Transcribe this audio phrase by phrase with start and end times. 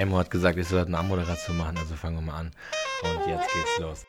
[0.00, 2.50] Emmo hat gesagt, ich soll eine Anmoderation machen, also fangen wir mal an.
[3.02, 4.06] Und jetzt geht's los.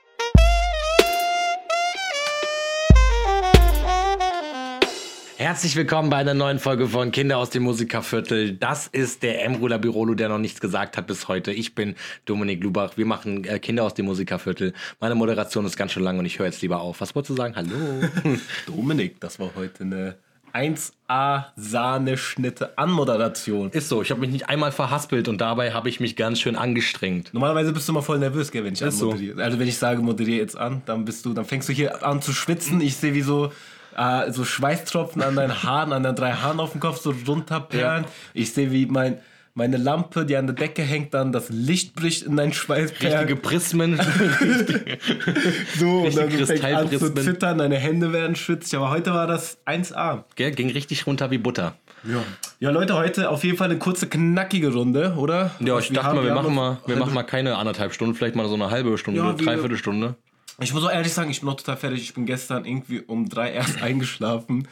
[5.35, 8.53] Herzlich willkommen bei einer neuen Folge von Kinder aus dem Musikerviertel.
[8.55, 11.51] Das ist der Emrula Birolo, der noch nichts gesagt hat bis heute.
[11.51, 12.95] Ich bin Dominik Lubach.
[12.95, 14.71] Wir machen äh, Kinder aus dem Musikerviertel.
[15.01, 17.01] Meine Moderation ist ganz schön lang und ich höre jetzt lieber auf.
[17.01, 17.57] Was wolltest du sagen?
[17.57, 18.07] Hallo.
[18.65, 20.15] Dominik, das war heute eine
[20.53, 23.69] 1A Sahneschnitte Anmoderation.
[23.71, 26.55] Ist so, ich habe mich nicht einmal verhaspelt und dabei habe ich mich ganz schön
[26.55, 27.33] angestrengt.
[27.33, 29.07] Normalerweise bist du immer voll nervös, gell, wenn ich Ist so.
[29.11, 29.43] anmoderiere.
[29.43, 32.21] Also wenn ich sage, moderiere jetzt an, dann bist du, dann fängst du hier an
[32.21, 32.81] zu schwitzen.
[32.81, 33.51] Ich sehe wie so
[33.95, 38.05] äh, so Schweißtropfen an deinen Haaren, an deinen drei Haaren auf dem Kopf so runterperlen.
[38.33, 39.19] Ich sehe wie mein
[39.53, 43.17] meine Lampe, die an der Decke hängt, dann das Licht bricht in deinen Schweißperlen.
[43.17, 43.99] Richtige Prismen.
[45.77, 48.77] so, und dann richtige fängt an zu zittern, deine Hände werden schwitzig.
[48.77, 50.23] Aber heute war das 1A.
[50.35, 51.75] Gell, ging richtig runter wie Butter.
[52.03, 52.23] Ja.
[52.59, 55.51] ja, Leute, heute auf jeden Fall eine kurze, knackige Runde, oder?
[55.59, 58.15] Ja, ich Wir dachte haben- mal, wir, machen mal, wir machen mal keine anderthalb Stunden,
[58.15, 60.15] vielleicht mal so eine halbe Stunde, Ja, eine wir- Dreiviertelstunde.
[60.59, 62.01] Ich muss auch ehrlich sagen, ich bin noch total fertig.
[62.01, 64.67] Ich bin gestern irgendwie um drei erst eingeschlafen.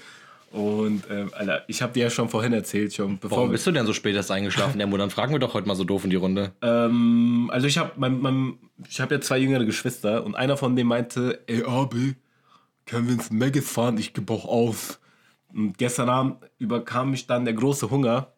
[0.52, 3.38] Und, ähm, Alter, ich habe dir ja schon vorhin erzählt, schon bevor.
[3.38, 4.98] Warum bist du denn so spät erst eingeschlafen, Emmo?
[4.98, 6.54] Dann fragen wir doch heute mal so doof in die Runde.
[6.62, 10.76] ähm, also ich habe mein, mein, ich hab ja zwei jüngere Geschwister und einer von
[10.76, 12.16] denen meinte, ey Abi,
[12.86, 13.98] können wir ins Maggis fahren?
[13.98, 15.00] Ich gebe auch auf.
[15.54, 18.34] Und gestern Abend überkam mich dann der große Hunger.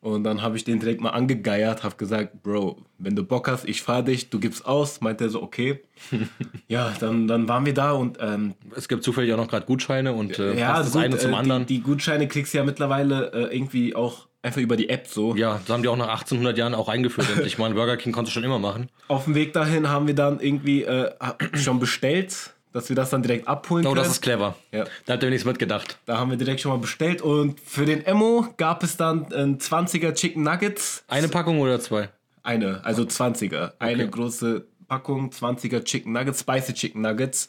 [0.00, 3.68] Und dann habe ich den direkt mal angegeiert, habe gesagt, Bro, wenn du Bock hast,
[3.68, 5.00] ich fahr dich, du gibst aus.
[5.00, 5.82] Meinte er so, okay.
[6.68, 10.12] ja, dann, dann waren wir da und ähm, Es gibt zufällig auch noch gerade Gutscheine
[10.12, 11.66] und äh, ja, das gut, eine zum äh, anderen.
[11.66, 15.36] Die, die Gutscheine kriegst du ja mittlerweile äh, irgendwie auch einfach über die App so.
[15.36, 17.28] ja, das haben die auch nach 1800 Jahren auch eingeführt.
[17.46, 18.88] Ich meine, Burger King konntest du schon immer machen.
[19.08, 21.10] Auf dem Weg dahin haben wir dann irgendwie äh,
[21.54, 24.02] schon bestellt, dass wir das dann direkt abholen Oh, können.
[24.02, 24.56] das ist clever.
[24.72, 24.84] Ja.
[25.06, 25.98] Da habt ihr nichts mitgedacht.
[26.06, 29.58] da haben wir direkt schon mal bestellt und für den Emo gab es dann ein
[29.58, 31.04] 20er Chicken Nuggets.
[31.08, 32.08] Eine Packung oder zwei?
[32.42, 33.72] Eine, also 20er.
[33.78, 34.10] Eine Okay.
[34.10, 37.48] große Packung 20er Chicken Nuggets, Spicy Chicken Nuggets.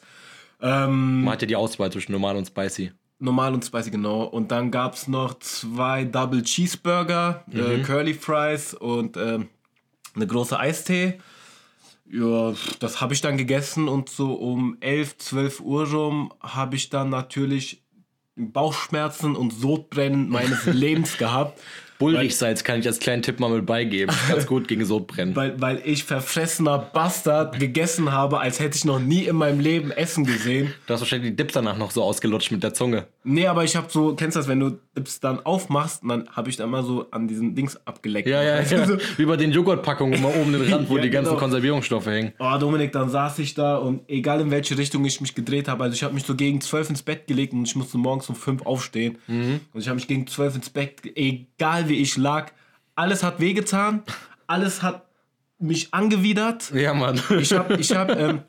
[0.62, 2.92] Ähm, Man hat ja die Auswahl zwischen normal und spicy.
[3.18, 4.22] Normal und spicy, genau.
[4.24, 9.48] Und dann gab es noch zwei Double Cheeseburger, äh, Curly Fries und ähm,
[10.14, 11.20] eine große Eistee.
[12.06, 16.90] Ja, das habe ich dann gegessen und so um 11, 12 Uhr rum habe ich
[16.90, 17.82] dann natürlich
[18.36, 21.60] Bauchschmerzen und Sodbrennen meines Lebens gehabt.
[21.98, 24.14] Bullrichsalz kann ich als kleinen Tipp mal mit beigeben.
[24.28, 25.34] Ganz gut gegen Sodbrennen.
[25.36, 29.90] Weil, weil ich verfressener Bastard gegessen habe, als hätte ich noch nie in meinem Leben
[29.90, 30.74] Essen gesehen.
[30.86, 33.06] Du hast wahrscheinlich die Dips danach noch so ausgelutscht mit der Zunge.
[33.22, 36.50] Nee, aber ich habe so, kennst du das, wenn du Dips dann aufmachst, dann habe
[36.50, 38.28] ich dann mal so an diesen Dings abgeleckt.
[38.28, 38.86] Ja, ja, ja.
[38.86, 41.40] so, Wie bei den Joghurtpackungen immer oben den Rand, wo Ja, die ganzen genau.
[41.40, 42.32] Konservierungsstoffe hängen.
[42.38, 45.84] Oh, Dominik, dann saß ich da und egal in welche Richtung ich mich gedreht habe,
[45.84, 48.34] also ich habe mich so gegen zwölf ins Bett gelegt und ich musste morgens um
[48.34, 49.18] fünf aufstehen.
[49.28, 51.12] Und ich habe mich gegen zwölf ins Bett, ge-
[51.84, 52.52] egal wie ich lag,
[52.94, 54.02] alles hat wehgetan,
[54.46, 55.06] alles hat
[55.58, 56.72] mich angewidert.
[56.74, 57.20] Ja, Mann.
[57.38, 58.42] Ich habe ich hab, ähm,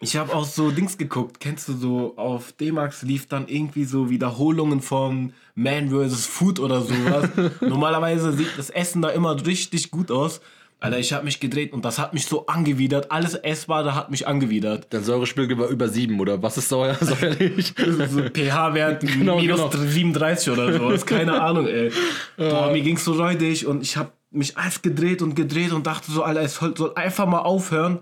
[0.00, 1.40] ich hab auch so Dings geguckt.
[1.40, 6.26] Kennst du so, auf D-Max lief dann irgendwie so Wiederholungen von Man vs.
[6.26, 7.28] Food oder sowas.
[7.60, 10.40] Normalerweise sieht das Essen da immer richtig gut aus.
[10.80, 13.10] Alter, ich habe mich gedreht und das hat mich so angewidert.
[13.10, 14.86] Alles Essbare hat mich angewidert.
[14.90, 17.74] Dein Säurespiegel war über sieben, oder was ist säuer säuerlich?
[17.76, 19.84] So pH-Wert Genau, minus genau.
[19.84, 21.04] 37 oder sowas.
[21.04, 21.92] Keine Ahnung, ey.
[22.38, 26.10] Boah, mir ging's so räudig und ich habe mich alles gedreht und gedreht und dachte
[26.10, 27.98] so, Alter, es soll, soll einfach mal aufhören.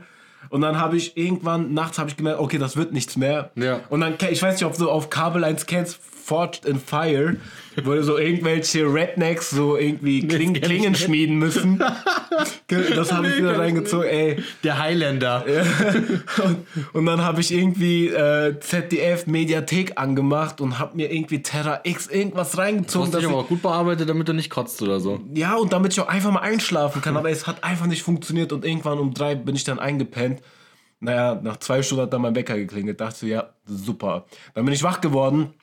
[0.50, 3.50] Und dann habe ich irgendwann nachts habe ich gemerkt, okay, das wird nichts mehr.
[3.56, 3.80] Ja.
[3.88, 7.36] Und dann, ich weiß nicht, ob du auf Kabel 1 kennst, Forged in Fire,
[7.84, 11.82] wo so irgendwelche Rednecks so irgendwie Kling, Klingen schmieden müssen.
[12.68, 14.42] Das habe ich wieder reingezogen, ey.
[14.62, 15.42] Der Highlander.
[16.44, 21.80] Und, und dann habe ich irgendwie äh, ZDF Mediathek angemacht und habe mir irgendwie Terra
[21.84, 23.06] X irgendwas Du reingezogen.
[23.06, 25.20] hast dich dass aber auch gut bearbeitet, damit du nicht kotzt oder so.
[25.34, 27.16] ja, und damit ich auch einfach mal einschlafen kann.
[27.16, 30.42] Aber es hat einfach nicht funktioniert und irgendwann um drei bin ich dann eingepennt.
[31.00, 33.00] Naja, nach zwei Stunden hat dann mein Wecker geklingelt.
[33.00, 34.26] Dachte so, ja, super.
[34.54, 35.54] Dann bin ich wach geworden.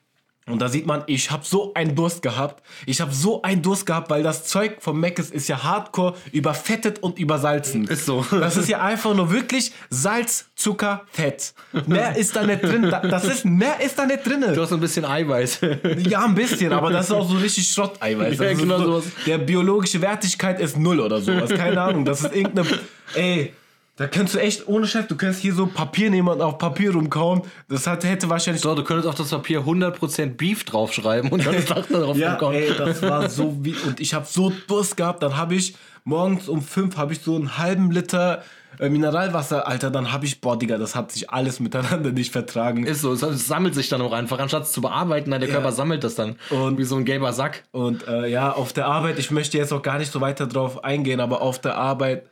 [0.48, 2.62] Und da sieht man, ich habe so einen Durst gehabt.
[2.86, 7.02] Ich habe so einen Durst gehabt, weil das Zeug vom Mc's ist ja hardcore überfettet
[7.02, 7.84] und übersalzen.
[7.88, 8.24] Ist so.
[8.30, 11.52] Das ist ja einfach nur wirklich Salz, Zucker, Fett.
[11.86, 12.82] Mehr ist da nicht drin.
[12.88, 14.44] Da- Das ist, mehr ist da nicht Du drin.
[14.56, 15.60] hast so ein bisschen Eiweiß.
[16.08, 18.38] Ja, ein bisschen, aber das ist auch so richtig Schrotteiweiß.
[18.38, 19.04] Ja, genau so, sowas.
[19.26, 21.50] der biologische Wertigkeit ist null oder sowas.
[21.50, 22.04] Keine Ahnung.
[22.04, 22.68] Das ist irgendeine.
[23.14, 23.52] Ey.
[23.96, 26.92] Da könntest du echt, ohne Chef, du könntest hier so Papier nehmen und auf Papier
[26.92, 27.40] rumkauen.
[27.68, 28.62] Das hat, hätte wahrscheinlich.
[28.62, 32.54] So, du könntest auf das Papier 100% Beef draufschreiben und dann das darauf ja, rumkauen.
[32.56, 33.74] ey, das war so wie.
[33.86, 35.22] Und ich habe so Durst gehabt.
[35.22, 38.42] Dann habe ich morgens um fünf habe ich so einen halben Liter
[38.78, 39.90] äh, Mineralwasser, Alter.
[39.90, 42.84] Dann habe ich, boah, Digga, das hat sich alles miteinander nicht vertragen.
[42.84, 45.72] Ist so, es sammelt sich dann auch einfach, anstatt es zu bearbeiten, nein, der Körper
[45.72, 46.36] sammelt das dann.
[46.50, 47.64] Und- wie so ein gelber Sack.
[47.72, 50.84] Und äh, ja, auf der Arbeit, ich möchte jetzt auch gar nicht so weiter drauf
[50.84, 52.26] eingehen, aber auf der Arbeit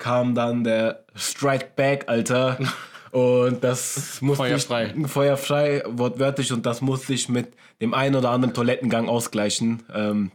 [0.00, 2.58] kam dann der Strike Back, Alter.
[3.12, 4.94] Und das musste Feuerfrei.
[4.96, 9.82] ich feuerfrei, wortwörtlich, und das musste ich mit dem einen oder anderen Toilettengang ausgleichen.
[9.92, 10.30] Ähm,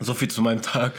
[0.00, 0.94] so viel zu meinem Tag.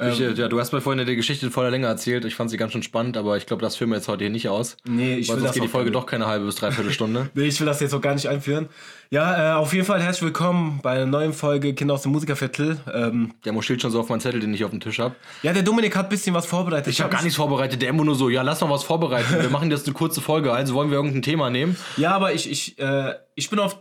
[0.00, 2.24] Ähm, Ich, äh, ja, du hast mir vorhin die Geschichte in voller Länge erzählt.
[2.24, 4.30] Ich fand sie ganz schön spannend, aber ich glaube, das führen wir jetzt heute hier
[4.30, 4.76] nicht aus.
[4.84, 7.30] Nee, ich Weil will sonst das geht die Folge doch keine halbe bis dreiviertel Stunde.
[7.34, 8.68] Nee, ich will das jetzt auch gar nicht einführen.
[9.10, 12.78] Ja, äh, auf jeden Fall herzlich willkommen bei einer neuen Folge Kinder aus dem Musikerviertel.
[12.92, 15.14] Ähm, Der Mo steht schon so auf meinen Zettel, den ich auf dem Tisch habe.
[15.42, 16.92] ja, der Dominik hat ein bisschen was vorbereitet.
[16.92, 17.82] Ich habe hab gar nichts vorbereitet.
[17.82, 19.34] Der Emmo nur so, ja, lass noch was vorbereiten.
[19.40, 21.76] Wir machen jetzt eine kurze Folge, also wollen wir irgendein Thema nehmen.
[21.96, 23.76] Ja, aber ich, ich, äh, ich bin auf.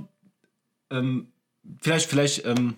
[0.91, 1.27] Ähm,
[1.81, 2.75] vielleicht, vielleicht, ähm,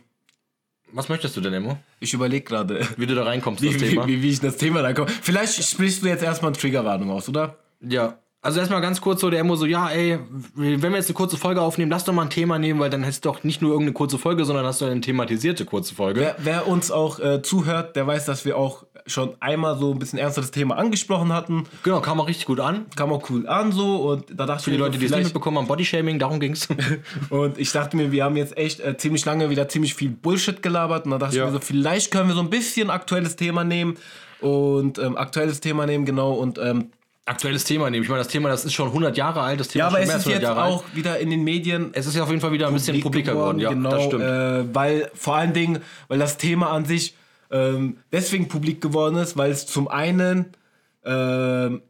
[0.94, 1.78] Was möchtest du denn, Emmo?
[2.00, 4.08] ich überlege gerade, Wie du da reinkommst, das wie, Thema.
[4.08, 5.10] wie, wie ich in das Thema reinkomme.
[5.10, 7.58] Vielleicht sprichst du jetzt erstmal eine Triggerwarnung aus, oder?
[7.82, 8.18] Ja.
[8.44, 10.18] Also erstmal ganz kurz so, der Emmo so, ja, ey,
[10.56, 13.06] wenn wir jetzt eine kurze Folge aufnehmen, lass doch mal ein Thema nehmen, weil dann
[13.06, 16.22] hast du doch nicht nur irgendeine kurze Folge, sondern hast du eine thematisierte kurze Folge.
[16.22, 20.00] Wer, wer uns auch äh, zuhört, der weiß, dass wir auch schon einmal so ein
[20.00, 21.66] bisschen ernsteres Thema angesprochen hatten.
[21.84, 22.86] Genau, kam auch richtig gut an.
[22.96, 25.06] Kam auch cool an so und da dachte Für die ich mir Leute, so, die
[25.06, 26.68] es nicht mitbekommen haben, Bodyshaming, darum ging's.
[27.30, 30.62] Und ich dachte mir, wir haben jetzt echt äh, ziemlich lange wieder ziemlich viel Bullshit
[30.64, 31.06] gelabert.
[31.06, 31.44] Und da dachte Ja.
[31.46, 33.98] ich mir so, vielleicht können wir so ein bisschen aktuelles Thema nehmen.
[34.40, 36.34] Und ähm, aktuelles Thema nehmen, genau.
[36.34, 36.92] Und ähm,
[37.26, 38.04] Aktuelles Thema nehmen.
[38.04, 39.60] Ich meine, das Thema, das ist schon 100 Jahre alt.
[39.60, 40.74] Das Thema ja, aber schon es mehr als ist 100 jetzt Jahre alt.
[40.74, 43.26] auch wieder in den Medien Es ist ja auf jeden Fall wieder ein bisschen publik
[43.26, 43.60] publiker geworden.
[43.60, 44.24] Ja, genau, das stimmt.
[44.24, 47.16] Äh, weil vor allen Dingen, weil das Thema an sich
[47.52, 50.48] ähm, deswegen publik geworden ist, weil es zum einen,
[51.06, 51.82] ähm,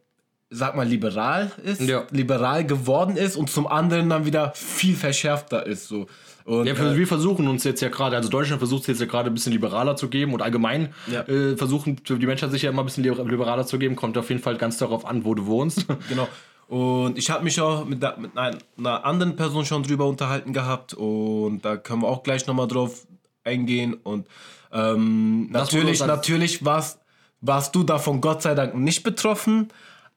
[0.50, 2.04] sag mal, liberal ist, Ja.
[2.12, 5.88] liberal geworden ist und zum anderen dann wieder viel verschärfter ist.
[5.88, 6.07] So.
[6.46, 9.06] Und, Ja, wir, wir versuchen uns jetzt ja gerade, also Deutschland versucht es jetzt ja
[9.08, 11.22] gerade ein bisschen liberaler zu geben und allgemein Ja.
[11.28, 13.96] äh, versuchen die Menschheit sich ja immer ein bisschen liber- liberaler zu geben.
[13.96, 15.86] Kommt auf jeden Fall ganz darauf an, wo du wohnst.
[16.10, 16.28] Genau.
[16.68, 20.54] Und ich habe mich auch mit, der, mit einer, einer anderen Person schon drüber unterhalten
[20.54, 23.06] gehabt und da können wir auch gleich nochmal drauf
[23.44, 23.94] eingehen.
[23.94, 24.26] Und
[24.72, 27.00] ähm, natürlich, natürlich warst,
[27.42, 29.68] warst du davon Gott sei Dank nicht betroffen,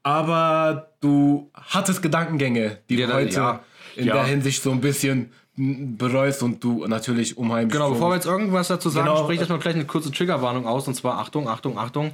[0.05, 3.61] aber du hattest Gedankengänge, die Ja, du heute ja.
[3.97, 4.15] In Ja.
[4.15, 7.73] der Hinsicht so ein bisschen bereust und du natürlich unheimlich.
[7.73, 9.23] Genau, bevor wir jetzt irgendwas dazu sagen, Genau.
[9.23, 12.11] sprich erstmal gleich eine kurze Triggerwarnung aus und zwar Achtung, Achtung, Achtung.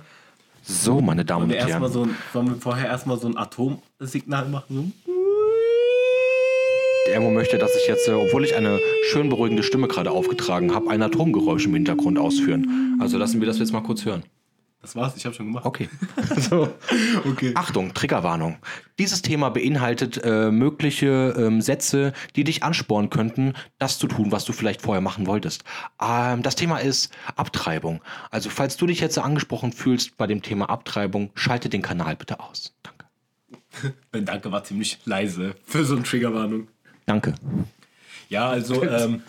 [0.62, 4.92] So, meine Damen wir erstmal so ein, sollen wir vorher erstmal so ein Atomsignal machen?
[5.06, 5.12] So?
[7.06, 8.78] Der Emo möchte, dass ich jetzt, äh, obwohl ich eine
[9.10, 12.98] schön beruhigende Stimme gerade aufgetragen habe, ein Atomgeräusch im Hintergrund ausführen.
[13.00, 14.22] Also lassen wir das jetzt mal kurz hören.
[14.82, 15.66] Das war's, ich habe schon gemacht.
[15.66, 15.90] Okay.
[16.36, 16.72] so.
[17.26, 17.52] Okay.
[17.54, 18.56] Achtung, Triggerwarnung.
[18.98, 24.46] Dieses Thema beinhaltet äh, mögliche ähm, Sätze, die dich anspornen könnten, das zu tun, was
[24.46, 25.64] du vielleicht vorher machen wolltest.
[26.00, 28.00] Ähm, das Thema ist Abtreibung.
[28.30, 32.16] Also falls du dich jetzt so angesprochen fühlst bei dem Thema Abtreibung, schalte den Kanal
[32.16, 32.74] bitte aus.
[32.82, 33.04] Danke.
[34.12, 36.68] Mein Danke war ziemlich leise für so eine Triggerwarnung.
[37.04, 37.34] Danke.
[38.30, 39.22] Ja, also, ähm,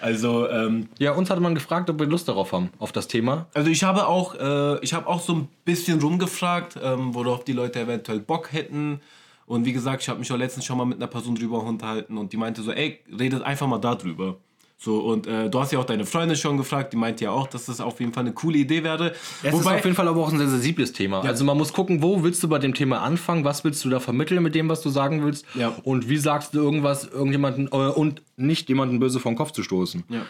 [0.00, 3.46] also, ähm, Ja, uns hatte man gefragt, ob wir Lust darauf haben, auf das Thema.
[3.54, 7.52] also ich habe auch, äh, ich habe auch so ein bisschen rumgefragt, ähm, worauf die
[7.52, 9.00] Leute eventuell Bock hätten.
[9.46, 12.18] Und wie gesagt, ich habe mich auch letztens schon mal mit einer Person drüber unterhalten
[12.18, 14.36] und die meinte so, ey, redet einfach mal darüber.
[14.80, 17.48] So, und äh, du hast ja auch deine Freundin schon gefragt, die meinte ja auch,
[17.48, 19.12] dass das auf jeden Fall eine coole Idee wäre.
[19.42, 21.20] Es ist auf jeden Fall aber auch ein sehr sensibles Thema.
[21.22, 23.98] Also man muss gucken, wo willst du bei dem Thema anfangen, was willst du da
[23.98, 25.74] vermitteln mit dem, was du sagen willst Ja.
[25.82, 30.04] und wie sagst du irgendwas irgendjemanden äh, und nicht jemanden böse vom Kopf zu stoßen.
[30.08, 30.22] ja.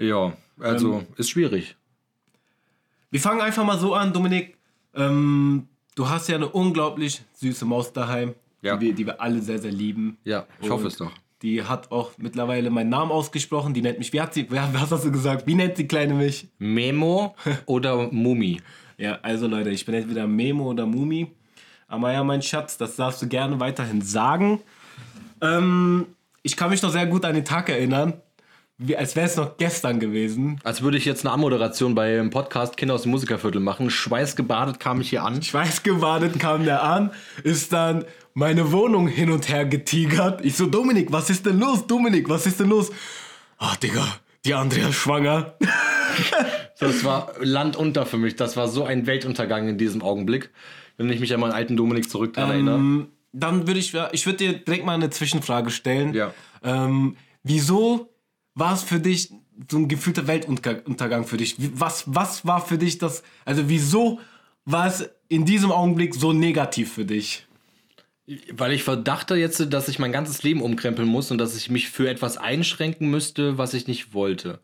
[0.00, 1.74] Ja, also ist schwierig.
[3.10, 4.56] Wir fangen einfach mal so an, Dominik.
[4.94, 5.66] Ähm,
[5.96, 8.76] du hast ja eine unglaublich süße Maus daheim, Ja.
[8.76, 10.18] die, wir, die wir alle sehr, sehr lieben.
[10.24, 11.10] Ja, ich Und hoffe es doch.
[11.42, 13.72] Die hat auch mittlerweile meinen Namen ausgesprochen.
[13.74, 15.46] Die nennt mich, wie hat sie, wer, was hast du gesagt?
[15.46, 16.48] Wie nennt die kleine mich?
[16.58, 18.60] Memo oder Mumi?
[18.96, 21.30] Ja, also Leute, ich bin entweder Memo oder Mumi.
[21.86, 24.60] Aber ja, mein Schatz, das darfst du gerne weiterhin sagen.
[25.40, 26.06] Ähm,
[26.42, 28.14] ich kann mich noch sehr gut an den Tag erinnern,
[28.76, 30.60] wie, als wäre es noch gestern gewesen.
[30.62, 33.90] Als würde ich jetzt eine Anmoderation beim Podcast Kinder aus dem Musikerviertel machen.
[33.90, 35.42] Schweißgebadet kam ich hier an.
[35.42, 37.10] Schweißgebadet kam der an,
[37.42, 38.04] ist dann
[38.38, 40.44] meine Wohnung hin und her getigert.
[40.44, 41.88] Ich so, Dominik, was ist denn los?
[41.88, 42.92] Dominik, was ist denn los?
[43.58, 44.06] Ach, Digga,
[44.44, 45.56] die Andrea ist schwanger.
[46.78, 48.36] Das war Land unter für mich.
[48.36, 50.50] Das war so ein Weltuntergang in diesem Augenblick.
[50.96, 52.76] Wenn ich mich an meinen alten Dominik zurück dran erinnere.
[52.76, 56.14] Ähm, dann würde ich, ich würde dir direkt mal eine Zwischenfrage stellen.
[56.14, 56.32] Ja.
[56.62, 58.14] Ähm, wieso
[58.54, 59.32] war es für dich
[59.68, 61.56] so ein gefühlter Weltuntergang für dich?
[61.74, 64.20] Was, was war für dich das, also wieso
[64.64, 67.47] war es in diesem Augenblick so negativ für dich?
[68.52, 71.88] Weil ich verdachte jetzt, dass ich mein ganzes Leben umkrempeln muss und dass ich mich
[71.88, 74.60] für etwas einschränken müsste, was ich nicht wollte.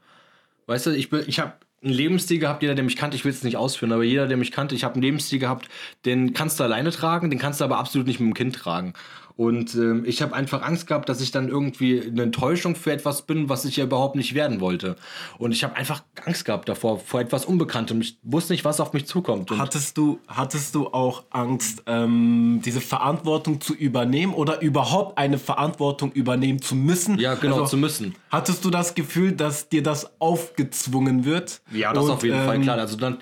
[0.66, 3.32] Weißt du, ich, bin- ich habe einen Lebensstil gehabt, jeder, der mich kannte, ich will
[3.32, 5.68] es nicht ausführen, aber jeder, der mich kannte, ich habe einen Lebensstil gehabt,
[6.06, 8.94] den kannst du alleine tragen, den kannst du aber absolut nicht mit dem Kind tragen.
[9.36, 13.22] Und ähm, ich habe einfach Angst gehabt, dass ich dann irgendwie eine Enttäuschung für etwas
[13.22, 14.94] bin, was ich ja überhaupt nicht werden wollte.
[15.38, 18.00] Und ich habe einfach Angst gehabt davor, vor etwas Unbekanntem.
[18.00, 19.50] Ich wusste nicht, was auf mich zukommt.
[19.50, 25.38] Und Hattest du, hattest du auch Angst, ähm, diese Verantwortung zu übernehmen oder überhaupt eine
[25.38, 27.18] Verantwortung übernehmen zu müssen?
[27.18, 28.14] ja, genau, Also, zu müssen.
[28.30, 31.60] Hattest du das Gefühl, dass dir das aufgezwungen wird?
[31.72, 32.78] Ja, das Und, auf jeden Fall ähm, klar.
[32.78, 33.18] Also dann,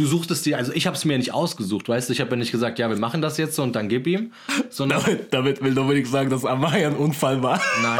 [0.00, 2.30] du suchst es dir, also ich habe es mir nicht ausgesucht, weißt du, ich habe
[2.30, 4.32] ja nicht gesagt, ja, wir machen das jetzt und dann gib ihm,
[4.70, 7.60] sondern Damit, damit will Dominik sagen, dass Amaya ein Unfall war.
[7.82, 7.98] nein.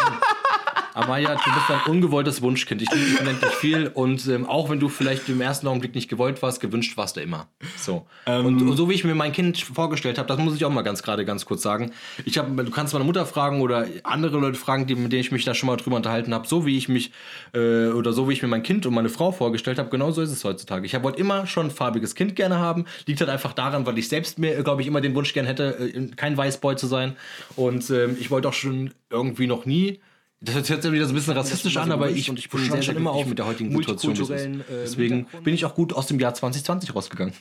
[0.95, 2.83] Amaya, du bist ein ungewolltes Wunschkind.
[2.83, 6.09] Ich liebe dich unendlich viel und ähm, auch wenn du vielleicht im ersten Augenblick nicht
[6.09, 7.49] gewollt warst, gewünscht warst du immer.
[7.77, 8.07] So.
[8.27, 10.83] und, und so wie ich mir mein Kind vorgestellt habe, das muss ich auch mal
[10.83, 11.93] ganz gerade ganz kurz sagen.
[12.25, 15.33] Ich habe, du kannst meine Mutter fragen oder andere Leute fragen, die, mit denen ich
[15.33, 17.13] mich da schon mal drüber unterhalten habe, so wie ich mich
[17.55, 20.23] äh, oder so wie ich mir mein Kind und meine Frau vorgestellt habe, genau so
[20.23, 20.87] ist es heutzutage.
[20.87, 22.85] Ich wollte immer schon ein farbiges Kind gerne haben.
[23.07, 25.79] Liegt halt einfach daran, weil ich selbst mir, glaube ich, immer den Wunsch gerne hätte,
[25.79, 27.17] äh, kein Weißboy zu sein.
[27.57, 30.01] Und ähm, ich wollte auch schon irgendwie noch nie.
[30.43, 32.65] Das hört sich jetzt wieder so ein bisschen rassistisch an, aber ich, und ich bin
[32.65, 34.31] sehr, sehr immer auf mit der heutigen Situation, wie es ist.
[34.31, 37.35] multikulturellen, äh, Deswegen bin ich auch gut aus dem Jahr 2020 rausgegangen.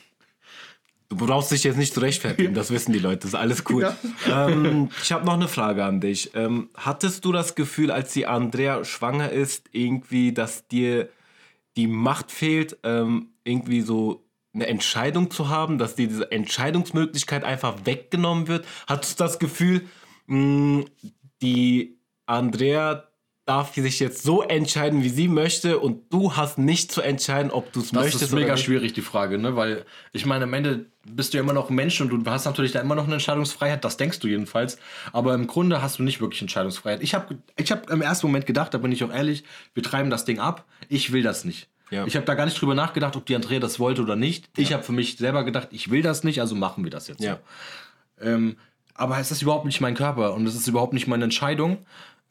[1.08, 3.92] Du brauchst dich jetzt nicht zu rechtfertigen, das wissen die Leute, das ist alles cool.
[4.30, 6.30] Ähm, ich habe noch eine Frage an dich.
[6.34, 11.08] Ähm, hattest du das Gefühl, als die Andrea schwanger ist, irgendwie, dass dir
[11.76, 17.86] die Macht fehlt, ähm, irgendwie so eine Entscheidung zu haben, dass dir diese Entscheidungsmöglichkeit einfach
[17.86, 18.66] weggenommen wird?
[18.86, 19.82] Hattest du das Gefühl,
[20.26, 20.84] mh,
[21.42, 21.99] die
[22.30, 23.04] Andrea
[23.44, 27.72] darf sich jetzt so entscheiden, wie sie möchte und du hast nicht zu entscheiden, ob
[27.72, 29.56] du es Das möchtest ist mega schwierig, die Frage, ne?
[29.56, 32.44] Weil ich meine, am Ende bist du ja immer noch ein Mensch und du hast
[32.44, 34.78] natürlich da immer noch eine Entscheidungsfreiheit, das denkst du jedenfalls.
[35.12, 37.02] Aber im Grunde hast du nicht wirklich Entscheidungsfreiheit.
[37.02, 39.42] Ich habe ich hab im ersten Moment gedacht, da bin ich auch ehrlich,
[39.74, 40.64] wir treiben das Ding ab.
[40.88, 41.68] Ich will das nicht.
[41.90, 42.06] Ja.
[42.06, 44.48] Ich habe da gar nicht drüber nachgedacht, ob die Andrea das wollte oder nicht.
[44.56, 47.20] Ich habe für mich selber gedacht, ich will das nicht, also machen wir das jetzt.
[47.20, 47.40] Ja.
[48.20, 48.56] Ähm,
[48.94, 51.78] aber es ist überhaupt nicht mein Körper und es ist überhaupt nicht meine Entscheidung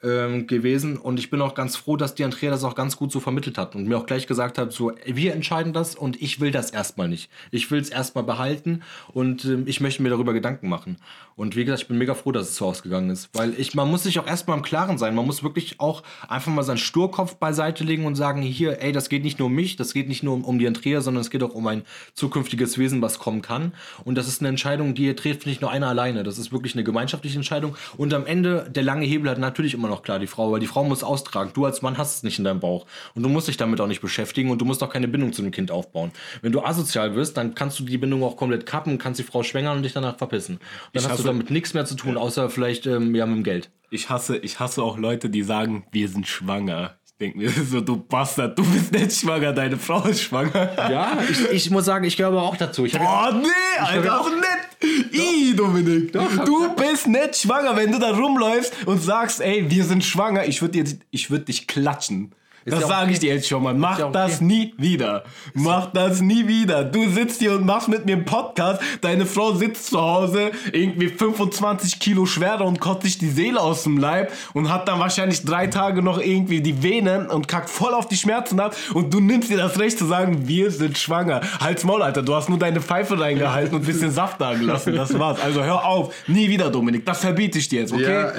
[0.02, 0.98] ähm, gewesen.
[0.98, 3.58] Und ich bin auch ganz froh, dass die Andrea das auch ganz gut so vermittelt
[3.58, 6.72] hat und mir auch gleich gesagt hat, so, wir entscheiden das und ich will das
[6.72, 7.30] erstmal nicht.
[7.52, 8.82] Ich will es erstmal behalten
[9.14, 10.98] und ähm, ich möchte mir darüber Gedanken machen.
[11.36, 13.30] Und wie gesagt, ich bin mega froh, dass es so ausgegangen ist.
[13.34, 15.16] Weil ich, man muss sich auch erstmal im Klaren sein.
[15.16, 19.08] Man muss wirklich auch einfach mal seinen Sturkopf beiseite legen und sagen, hier, ey, das
[19.08, 21.30] geht nicht nur um mich, das geht nicht nur um, um die Andrea, sondern es
[21.30, 23.74] geht auch um ein zukünftiges Wesen, was kommen kann.
[24.04, 26.24] Und das ist eine Entscheidung, die trifft nicht nur einer alleine.
[26.24, 27.76] Das ist wirklich eine gemeinschaftliche Entscheidung.
[27.96, 30.68] Und am Ende, der lange Hebel hat natürlich immer noch klar die Frau, weil die
[30.68, 31.52] Frau muss austragen.
[31.54, 32.86] Du als Mann hast es nicht in deinem Bauch.
[33.16, 35.42] Und du musst dich damit auch nicht beschäftigen und du musst auch keine Bindung zu
[35.42, 36.12] dem Kind aufbauen.
[36.42, 39.44] Wenn du asozial wirst, dann kannst du die Bindung auch komplett kappen, kannst die Frau
[39.44, 40.56] schwängern und dich danach verpissen.
[40.56, 43.38] Und dann Ich hast du damit nichts mehr zu tun, außer vielleicht ähm, ja, mit
[43.38, 43.70] dem Geld.
[43.92, 46.99] Ich hasse, ich hasse auch Leute, die sagen, wir sind schwanger.
[47.22, 50.72] Ich denke mir so, du Bastard, du bist nicht schwanger, deine Frau ist schwanger.
[50.90, 52.86] Ja, ich, ich muss sagen, ich gehöre auch dazu.
[52.86, 55.14] Ich Oh nee, Alter, auch nicht.
[55.14, 56.14] I, Dominik.
[56.14, 60.62] du bist nicht schwanger, wenn du da rumläufst und sagst, ey, wir sind schwanger, ich
[60.62, 62.32] würde ich würd dich klatschen.
[62.70, 63.14] Das ja sage okay.
[63.14, 63.74] ich dir jetzt schon mal.
[63.74, 64.14] Mach ja okay.
[64.14, 65.24] das nie wieder.
[65.54, 66.84] Mach das nie wieder.
[66.84, 68.82] Du sitzt hier und machst mit mir einen Podcast.
[69.02, 73.84] Deine Frau sitzt zu Hause, irgendwie 25 Kilo schwerer und kotzt sich die Seele aus
[73.84, 77.94] dem Leib und hat dann wahrscheinlich drei Tage noch irgendwie die Venen und kackt voll
[77.94, 78.76] auf die Schmerzen ab.
[78.94, 81.42] Und du nimmst dir das Recht zu sagen, wir sind schwanger.
[81.60, 82.22] Halt's Maul, Alter.
[82.22, 84.96] Du hast nur deine Pfeife reingehalten und ein bisschen Saft da gelassen.
[84.96, 85.40] Das war's.
[85.42, 86.14] Also hör auf.
[86.28, 87.06] Nie wieder, Dominik.
[87.06, 88.30] Das verbiete ich dir jetzt, okay?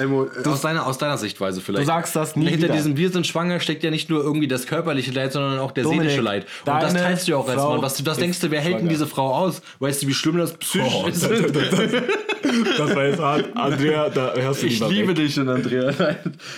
[0.45, 1.83] aus, deiner, aus deiner Sichtweise vielleicht.
[1.83, 2.75] Du sagst das nie Hinter wieder.
[2.75, 5.83] diesem Wir sind schwanger steckt ja nicht nur irgendwie das körperliche Leid, sondern auch der
[5.83, 6.45] Dominik, seelische Leid.
[6.65, 7.81] Und das teilst du ja auch als Mann.
[7.81, 9.61] Was, was denkst du, wer hält denn diese Frau aus?
[9.79, 11.23] Weißt du, wie schlimm das psychisch Oh, ist?
[12.77, 13.45] Das war jetzt hart.
[13.55, 15.15] Andrea, da hörst du Ich liebe weg.
[15.15, 15.91] dich und Andrea.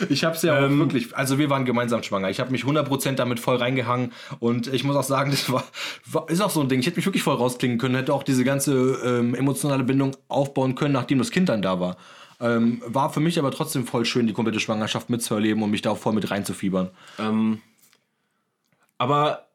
[0.09, 1.15] Ich hab's ja auch wirklich.
[1.15, 2.29] Also wir waren gemeinsam schwanger.
[2.29, 5.63] Ich habe mich 100% damit voll reingehangen und ich muss auch sagen, das war,
[6.11, 6.79] war ist auch so ein Ding.
[6.79, 8.73] Ich hätte mich wirklich voll rausklingen können, hätte auch diese ganze
[9.05, 11.97] ähm, emotionale Bindung aufbauen können, nachdem das Kind dann da war.
[12.39, 15.91] Ähm, war für mich aber trotzdem voll schön, die komplette Schwangerschaft mitzuerleben und mich da
[15.91, 16.89] auch voll mit reinzufiebern.
[17.19, 17.61] Ähm,
[18.97, 19.47] aber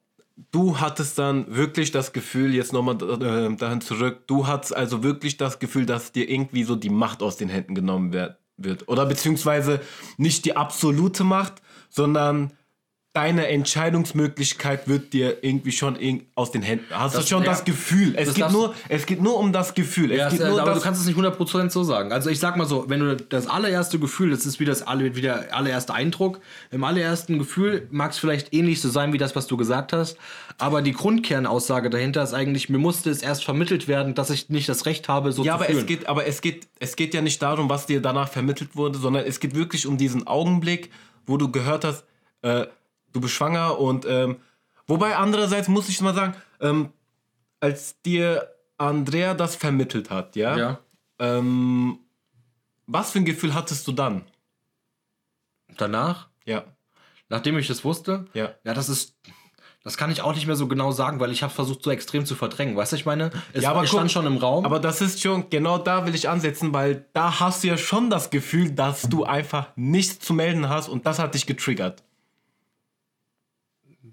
[0.53, 5.37] du hattest dann wirklich das Gefühl, jetzt nochmal äh, dahin zurück, du hattest also wirklich
[5.37, 8.89] das Gefühl, dass dir irgendwie so die Macht aus den Händen genommen wird.
[8.89, 9.81] Oder beziehungsweise
[10.17, 12.53] nicht die absolute Macht, sondern
[13.19, 16.85] deine Entscheidungsmöglichkeit wird dir irgendwie schon irg- aus den Händen.
[16.91, 17.51] Hast Das- du schon ja.
[17.51, 18.15] das Gefühl?
[18.17, 20.13] Es Das geht, nur, es geht nur um das Gefühl.
[20.15, 22.13] Ja, es, aber du kannst es nicht 100% so sagen.
[22.13, 25.17] Also ich sag mal so, wenn du das allererste Gefühl, das ist wie das alle,
[25.17, 26.39] wie der allererste Eindruck,
[26.71, 30.17] im allerersten Gefühl mag es vielleicht ähnlich so sein wie das, was du gesagt hast,
[30.59, 34.69] aber die Grundkernaussage dahinter ist eigentlich, mir musste es erst vermittelt werden, dass ich nicht
[34.69, 35.79] das Recht habe, so ja, zu aber fühlen.
[35.81, 38.99] es geht, aber es geht, es geht ja nicht darum, was dir danach vermittelt wurde,
[38.99, 40.91] sondern es geht wirklich um diesen Augenblick,
[41.27, 42.05] wo du gehört hast,
[42.43, 42.67] äh,
[43.13, 44.37] du bist schwanger und ähm,
[44.87, 46.93] wobei andererseits muss ich mal sagen, ähm,
[47.61, 50.79] als dir Andrea das vermittelt hat, ja, ja.
[51.19, 51.99] ähm,
[52.87, 54.25] was für ein Gefühl hattest du dann?
[55.77, 56.65] Danach, Ja,
[57.29, 58.55] nachdem ich das wusste, ja.
[58.65, 59.15] ja, das ist
[59.85, 62.27] das kann ich auch nicht mehr so genau sagen, weil ich habe versucht, so extrem
[62.27, 62.77] zu verdrängen.
[62.77, 64.67] Weißt du, ich meine, es, Ja, aber es guck, stand schon im Raum.
[64.67, 68.11] Aber das ist schon, genau da will ich ansetzen, weil da hast du ja schon
[68.11, 72.03] das Gefühl, dass du einfach nichts zu melden hast und das hat dich getriggert.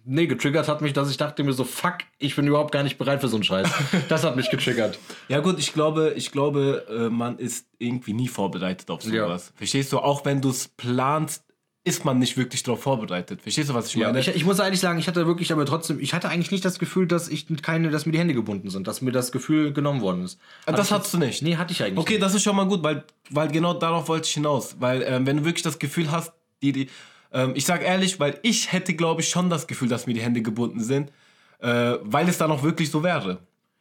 [0.08, 2.98] Nee, getriggert hat mich, dass ich dachte mir so, fuck, ich bin überhaupt gar nicht
[3.00, 3.68] bereit für so einen Scheiß.
[4.08, 5.00] Das hat mich getriggert.
[5.30, 9.26] Ja gut, ich glaube, ich glaube, äh, man ist irgendwie nie vorbereitet auf Ja.
[9.26, 9.52] sowas.
[9.56, 9.98] Verstehst du?
[10.00, 11.44] Auch wenn du es planst,
[11.84, 13.42] ist man nicht wirklich darauf vorbereitet.
[13.44, 14.20] Verstehst du, was ich Ja, meine?
[14.20, 16.80] ich, ich muss ehrlich sagen, ich hatte wirklich aber trotzdem, ich hatte eigentlich nicht das
[16.80, 20.02] Gefühl, dass ich keine, dass mir die Hände gebunden sind, dass mir das Gefühl genommen
[20.02, 20.40] worden ist.
[20.66, 21.42] Ah, Hatte das hattest du nicht?
[21.44, 22.24] Nee, hatte ich eigentlich Okay, nicht.
[22.24, 24.76] das ist schon mal gut, weil, weil genau darauf wollte ich hinaus.
[24.80, 26.32] Weil ähm, wenn du wirklich das Gefühl hast,
[26.64, 26.90] die, die
[27.36, 30.22] ähm, ich sag ehrlich, weil ich hätte, glaube ich, schon das Gefühl, dass mir die
[30.22, 31.12] Hände gebunden sind,
[31.60, 33.38] äh, weil es dann auch wirklich so wäre.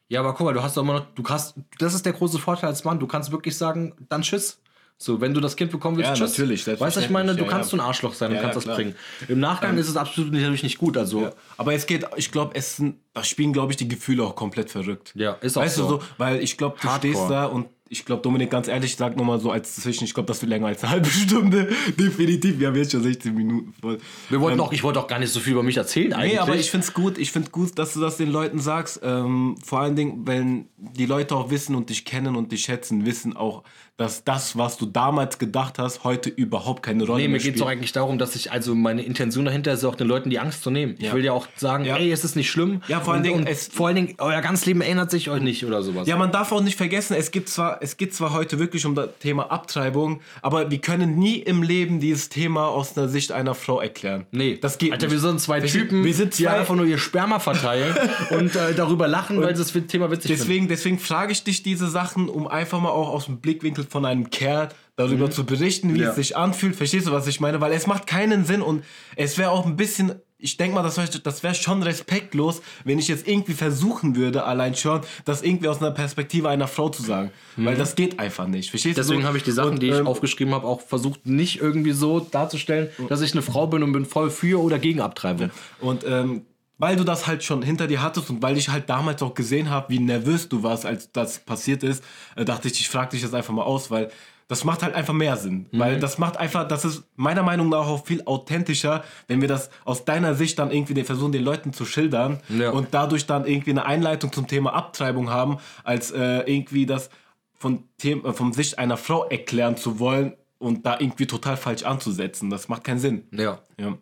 [0.08, 2.38] Ja, aber guck mal, du hast doch immer noch, du kannst, das ist der große
[2.38, 4.58] Vorteil als Mann, du kannst wirklich sagen, dann tschüss.
[4.96, 6.38] So, wenn du das Kind bekommen willst, Ja, tschüss.
[6.38, 7.76] natürlich, Weißt du, ich meine, du ja, kannst ja.
[7.78, 8.76] so ein Arschloch sein und Ja, kannst das klar.
[8.76, 8.94] bringen.
[9.26, 11.30] Im Nachgang ist es absolut natürlich nicht gut, also.
[11.56, 14.70] Aber es geht, ich glaube, es sind, da spielen, glaube ich, die Gefühle auch komplett
[14.70, 15.12] verrückt.
[15.16, 15.82] Ja, ist auch weißt so.
[15.82, 17.12] du so, weil ich glaube, du Hardcore.
[17.12, 20.26] stehst da und ich glaube, Dominik, ganz ehrlich, sag nochmal so als Zwischen, ich glaube,
[20.26, 21.69] das wird länger als eine halbe Stunde.
[21.99, 23.99] Definitiv, wir haben jetzt schon 16 Minuten voll.
[24.31, 26.33] Wir wollten auch, ich wollte auch gar nicht so viel über mich erzählen eigentlich.
[26.33, 29.00] Nee, aber ich finde es gut, ich finde gut, dass du das den Leuten sagst.
[29.03, 33.05] Ähm, vor allen Dingen, wenn die Leute auch wissen und dich kennen und dich schätzen,
[33.07, 33.62] wissen auch,
[33.97, 37.55] dass das, was du damals gedacht hast, heute überhaupt keine Rolle Nee, mehr mir geht
[37.55, 40.41] es auch eigentlich darum, dass ich, also meine Intention dahinter ist auch den Leuten die
[40.41, 40.97] Angst zu nehmen.
[40.99, 41.12] Ich Ja.
[41.14, 41.97] will ja auch sagen, Ja.
[41.97, 42.83] ey, es ist nicht schlimm.
[42.88, 45.41] Ja, vor allen und, Dingen, und vor allen Dingen, euer ganzes Leben erinnert sich euch
[45.43, 46.09] nicht oder sowas.
[46.09, 48.95] Ja, man darf auch nicht vergessen, es geht zwar, es geht zwar heute wirklich um
[48.95, 53.54] das Thema Abtreibung, aber wir können nie im Leben dieses Thema aus der Sicht einer
[53.54, 54.26] Frau erklären.
[54.31, 55.12] Nee, das geht Alter, nicht.
[55.12, 57.95] wir sind zwei Wir Typen, wir sind die zwei, einfach nur ihr Sperma verteilen
[58.31, 60.40] und äh, darüber lachen, weil sie das Thema witzig finden.
[60.43, 64.04] Deswegen, deswegen frage ich dich diese Sachen, um einfach mal auch aus dem Blickwinkel von
[64.04, 66.04] einem Kerl darüber zu berichten, wie Mhm.
[66.04, 66.11] Ja.
[66.11, 66.76] es sich anfühlt.
[66.76, 67.61] Verstehst du, was ich meine?
[67.61, 68.85] Weil es macht keinen Sinn und
[69.16, 72.99] es wäre auch ein bisschen, ich denke mal, das wäre das wär schon respektlos, wenn
[72.99, 77.03] ich jetzt irgendwie versuchen würde, allein schon, das irgendwie aus einer Perspektive einer Frau zu
[77.03, 77.31] sagen.
[77.57, 78.70] Weil das geht einfach nicht.
[78.70, 79.03] Verstehst Mhm.
[79.03, 81.92] Deswegen habe ich die Sachen, Und, die ich ähm, aufgeschrieben habe, auch versucht, nicht irgendwie
[81.92, 85.51] so darzustellen, dass ich eine Frau bin und bin voll für oder gegen Abtreibung.
[85.81, 86.42] Und ähm,
[86.79, 89.70] weil du das halt schon hinter dir hattest und weil ich halt damals auch gesehen
[89.70, 92.03] habe, wie nervös du warst, als das passiert ist,
[92.37, 94.11] äh, dachte ich, ich frage dich jetzt einfach mal aus, weil
[94.48, 95.66] das macht halt einfach mehr Sinn.
[95.72, 95.78] Mhm.
[95.78, 99.70] Weil das macht einfach, das ist meiner Meinung nach auch viel authentischer, wenn wir das
[99.85, 102.70] aus deiner Sicht dann irgendwie den versuchen, den Leuten zu schildern Ja.
[102.70, 107.11] und dadurch dann irgendwie eine Einleitung zum Thema Abtreibung haben, als äh, irgendwie das
[107.57, 111.83] von, Them äh, von Sicht einer Frau erklären zu wollen und da irgendwie total falsch
[111.85, 112.50] anzusetzen.
[112.50, 113.26] Das macht keinen Sinn.
[113.33, 113.61] Ja.
[113.78, 113.96] Ja.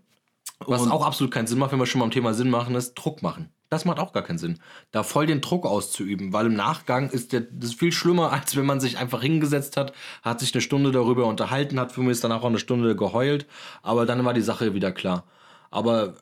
[0.66, 2.74] Was Und- auch absolut keinen Sinn macht, wenn wir schon mal am Thema Sinn machen,
[2.74, 3.48] ist Druck machen.
[3.72, 4.58] Das macht auch gar keinen Sinn.
[4.90, 8.66] Da voll den Druck auszuüben, weil im Nachgang ist der, das viel schlimmer, als wenn
[8.66, 12.42] man sich einfach hingesetzt hat, hat sich eine Stunde darüber unterhalten, hat für mich danach
[12.42, 13.46] auch eine Stunde geheult,
[13.82, 15.24] aber dann war die Sache wieder klar.
[15.70, 16.16] Aber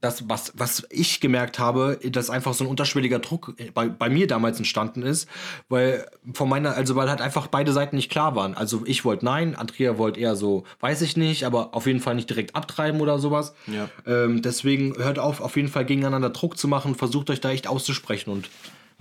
[0.00, 4.26] das, was, was ich gemerkt habe, dass einfach so ein unterschwelliger Druck bei, bei mir
[4.26, 5.28] damals entstanden ist,
[5.68, 8.54] weil von meiner, also weil halt einfach beide Seiten nicht klar waren.
[8.54, 12.14] Also ich wollte nein, Andrea wollte eher so, weiß ich nicht, aber auf jeden Fall
[12.14, 13.54] nicht direkt abtreiben oder sowas.
[13.66, 13.88] Ja.
[14.06, 17.66] Ähm, deswegen hört auf, auf jeden Fall gegeneinander Druck zu machen, versucht euch da echt
[17.66, 18.48] auszusprechen und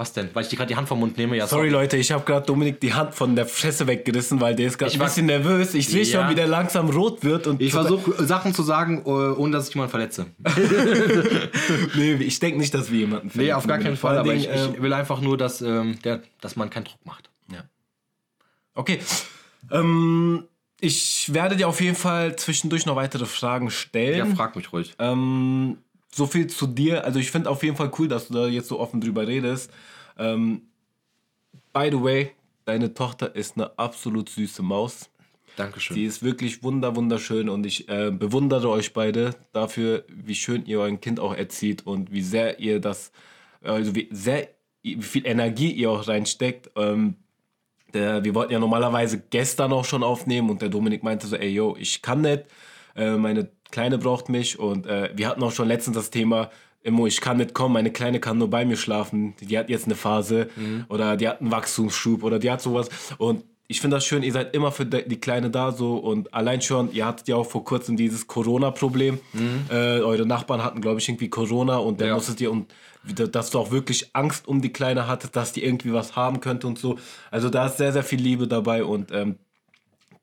[0.02, 0.30] was denn?
[0.34, 1.48] Weil ich dir gerade die Hand vom Mund nehme, ja.
[1.48, 4.78] Sorry Leute, ich habe gerade Dominik die Hand von der Fresse weggerissen, weil der ist
[4.78, 5.74] gerade Ich ein bisschen nervös.
[5.74, 6.22] Ich sehe Ja.
[6.22, 7.48] schon, wie der langsam rot wird.
[7.48, 10.26] Und Ich versuche Sachen zu sagen, äh, ohne dass ich jemanden verletze.
[11.96, 14.48] Nee, ich denke nicht, dass wir jemanden Nee, verletzen auf gar keinen Fall, aber ich,
[14.48, 17.30] Dingen, ich will einfach nur, dass, ähm, der, dass man keinen Druck macht.
[17.52, 17.64] ja.
[18.74, 19.00] Okay.
[19.70, 20.44] Ähm,
[20.80, 24.36] ich werde dir auf jeden Fall zwischendurch noch weitere Fragen Ja, stellen.
[24.36, 24.96] frag mich ruhig.
[24.98, 25.78] Ähm,
[26.14, 27.06] so viel zu dir.
[27.06, 29.72] Also ich finde auf jeden Fall cool, dass du da jetzt so offen drüber redest.
[30.18, 30.64] Ähm,
[31.74, 32.32] by the way,
[32.66, 35.10] deine Tochter ist eine absolut süße Maus.
[35.56, 35.96] Dankeschön.
[35.96, 40.80] Sie ist wirklich wunder, wunderschön und ich äh, bewundere euch beide dafür, wie schön ihr
[40.80, 43.12] euer Kind auch erzieht und wie sehr ihr das,
[43.62, 44.50] also wie sehr,
[44.82, 46.72] wie viel Energie ihr auch reinsteckt.
[46.76, 47.16] Ähm,
[47.94, 51.50] der, wir wollten ja normalerweise gestern auch schon aufnehmen und der Dominik meinte so, ey
[51.50, 52.46] yo, ich kann nicht.
[52.96, 56.50] Äh, meine Kleine braucht mich und äh, wir hatten auch schon letztens das Thema,
[56.84, 59.86] Immo, ich kann nicht kommen, meine Kleine kann nur bei mir schlafen, die hat jetzt
[59.86, 60.86] eine Phase mhm.
[60.90, 64.34] oder die hat einen Wachstumsschub oder die hat sowas und ich finde das schön, ihr
[64.34, 67.64] seid immer für die Kleine da so und allein schon, ihr hattet ja auch vor
[67.64, 69.18] kurzem dieses Corona-Problem.
[69.32, 69.66] Mhm.
[69.70, 72.16] Äh, eure Nachbarn hatten, glaube ich, irgendwie Corona und dann ja.
[72.16, 72.70] musstet ihr und
[73.16, 76.68] dass du auch wirklich Angst um die Kleine hattest, dass die irgendwie was haben könnte
[76.68, 77.00] und so.
[77.32, 79.38] Also da ist sehr, sehr viel Liebe dabei und ähm,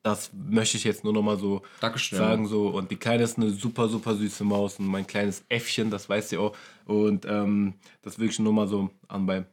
[0.03, 2.19] das möchte ich jetzt nur noch mal so Dankeschön.
[2.19, 2.47] sagen.
[2.47, 2.69] So.
[2.69, 6.33] Und die Kleine ist eine super, super süße Maus und mein kleines Äffchen, das weißt
[6.33, 6.57] ihr auch.
[6.87, 9.45] Und ähm, das will ich nur mal so anbei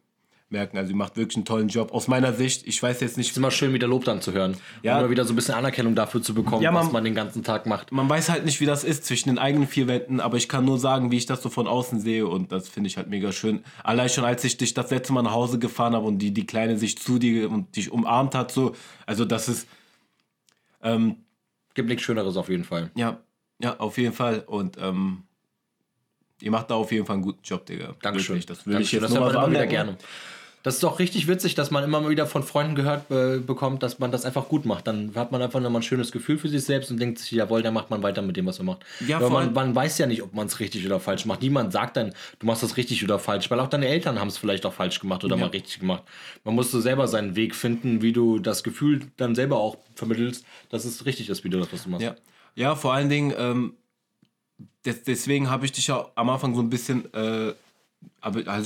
[0.50, 0.78] merken.
[0.78, 1.92] Also sie macht wirklich einen tollen Job.
[1.94, 3.28] Aus meiner Sicht, ich weiß jetzt nicht.
[3.28, 4.56] Es ist immer schön, wieder Lob dann zu hören.
[4.84, 5.00] Ja.
[5.00, 7.44] Oder wieder so ein bisschen Anerkennung dafür zu bekommen, ja, man, was man den ganzen
[7.44, 7.92] Tag macht.
[7.92, 10.66] Man weiß halt nicht, wie das ist zwischen den eigenen vier Wänden, aber ich kann
[10.66, 13.32] nur sagen, wie ich das so von außen sehe und das finde ich halt mega
[13.32, 13.64] schön.
[13.84, 16.46] Allein schon, als ich dich das letzte Mal nach Hause gefahren habe und die, die
[16.46, 19.68] Kleine sich zu dir und dich umarmt hat, so, also das ist.
[20.86, 21.18] Ähm,
[21.74, 22.92] Gibt nichts Schöneres auf jeden Fall.
[22.96, 23.20] Ja,
[23.62, 24.40] ja, auf jeden Fall.
[24.48, 25.24] Und ähm,
[26.42, 27.96] ihr macht da auf jeden Fall einen guten Job, Digga.
[28.02, 28.36] Dankeschön.
[28.36, 28.46] Wirklich.
[28.46, 28.82] Das Dankeschön.
[28.82, 29.98] ich jetzt das nur mal so wieder gerne.
[30.66, 34.00] Das ist doch richtig witzig, dass man immer wieder von Freunden gehört äh, bekommt, dass
[34.00, 34.88] man das einfach gut macht.
[34.88, 37.62] Dann hat man einfach nochmal ein schönes Gefühl für sich selbst und denkt sich, jawohl,
[37.62, 38.80] dann macht man weiter mit dem, was man macht.
[39.08, 41.44] Ja, Aber man, man, weiß ja nicht, ob man es richtig oder falsch macht.
[41.44, 44.40] Niemand sagt dann, du machst das richtig oder falsch, weil auch deine Eltern haben es
[44.40, 45.42] vielleicht auch falsch gemacht oder ja.
[45.42, 46.02] mal richtig gemacht.
[46.44, 50.46] Man muss so selber seinen Weg finden, wie du das Gefühl dann selber auch vermittelst,
[50.70, 52.04] dass es richtig ist, wie du das, was du machst.
[52.04, 52.16] Ja,
[52.56, 53.74] ja vor allen Dingen, ähm,
[54.84, 57.54] des, deswegen habe ich dich ja am Anfang so ein bisschen, äh,
[58.20, 58.64] also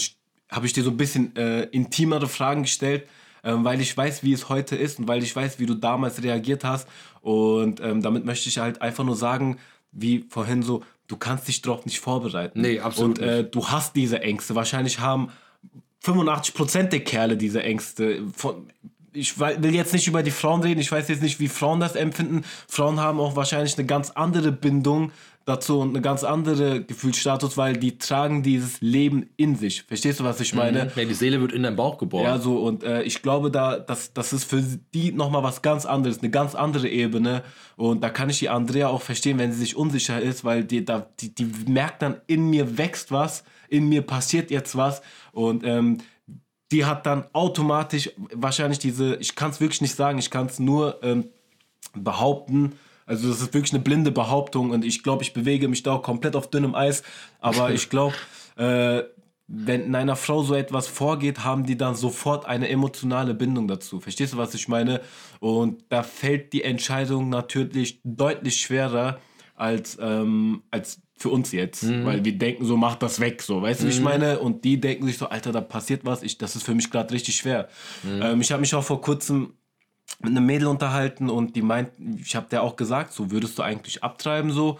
[0.50, 3.08] habe ich dir so ein bisschen äh, intimere Fragen gestellt,
[3.44, 6.22] ähm, weil ich weiß, wie es heute ist und weil ich weiß, wie du damals
[6.24, 6.88] reagiert hast.
[7.22, 9.58] Und ähm, damit möchte ich halt einfach nur sagen,
[9.92, 12.62] wie vorhin so, du kannst dich darauf nicht vorbereiten.
[12.62, 13.20] Nee, absolut.
[13.20, 14.56] Und äh, du hast diese Ängste.
[14.56, 15.30] Wahrscheinlich haben
[16.04, 18.24] 85% der Kerle diese Ängste.
[18.34, 18.68] Von,
[19.14, 21.96] ich will jetzt nicht über die Frauen reden, ich weiß jetzt nicht, wie Frauen das
[21.96, 22.44] empfinden.
[22.68, 25.12] Frauen haben auch wahrscheinlich eine ganz andere Bindung
[25.50, 29.84] dazu und eine ganz andere Gefühlsstatus, weil die tragen dieses Leben in sich.
[29.84, 30.86] Verstehst du, was ich meine?
[30.86, 30.92] Mhm.
[30.96, 32.26] Ja, die Seele wird in deinem Bauch geboren.
[32.26, 34.62] Ja, so und äh, ich glaube, da, das, das ist für
[34.94, 37.44] die nochmal was ganz anderes, eine ganz andere Ebene.
[37.76, 40.86] Und da kann ich die Andrea auch verstehen, wenn sie sich unsicher ist, weil die,
[40.86, 45.02] da, die, die merkt dann, in mir wächst was, in mir passiert jetzt was.
[45.32, 45.98] Und ähm,
[46.72, 50.60] die hat dann automatisch wahrscheinlich diese, ich kann es wirklich nicht sagen, ich kann es
[50.60, 51.30] nur ähm,
[51.94, 52.74] behaupten,
[53.10, 56.04] also das ist wirklich eine blinde Behauptung und ich glaube, ich bewege mich da auch
[56.04, 57.02] komplett auf dünnem Eis.
[57.40, 58.14] Aber ich glaube,
[58.56, 59.02] äh,
[59.48, 64.00] wenn in einer Frau so etwas vorgeht, haben die dann sofort eine emotionale Bindung dazu.
[64.00, 65.02] Verstehst du, was ich meine?
[65.40, 69.20] Und da fällt die Entscheidung natürlich deutlich schwerer
[69.60, 71.84] als, ähm, als für uns jetzt.
[71.84, 72.06] Mhm.
[72.06, 73.62] Weil wir denken so, mach das weg, so.
[73.62, 73.90] Weißt du, mhm.
[73.90, 74.06] wie ich mhm.
[74.06, 74.40] meine?
[74.40, 76.24] Und die denken sich so, Alter, da passiert was.
[76.24, 77.68] Ich, das ist für mich gerade richtig schwer.
[78.04, 78.22] Mhm.
[78.22, 79.54] Ähm, ich habe mich auch vor kurzem
[80.22, 83.64] mit einem Mädel unterhalten und die meint, ich habe der auch gesagt, so würdest du
[83.64, 84.80] eigentlich abtreiben so.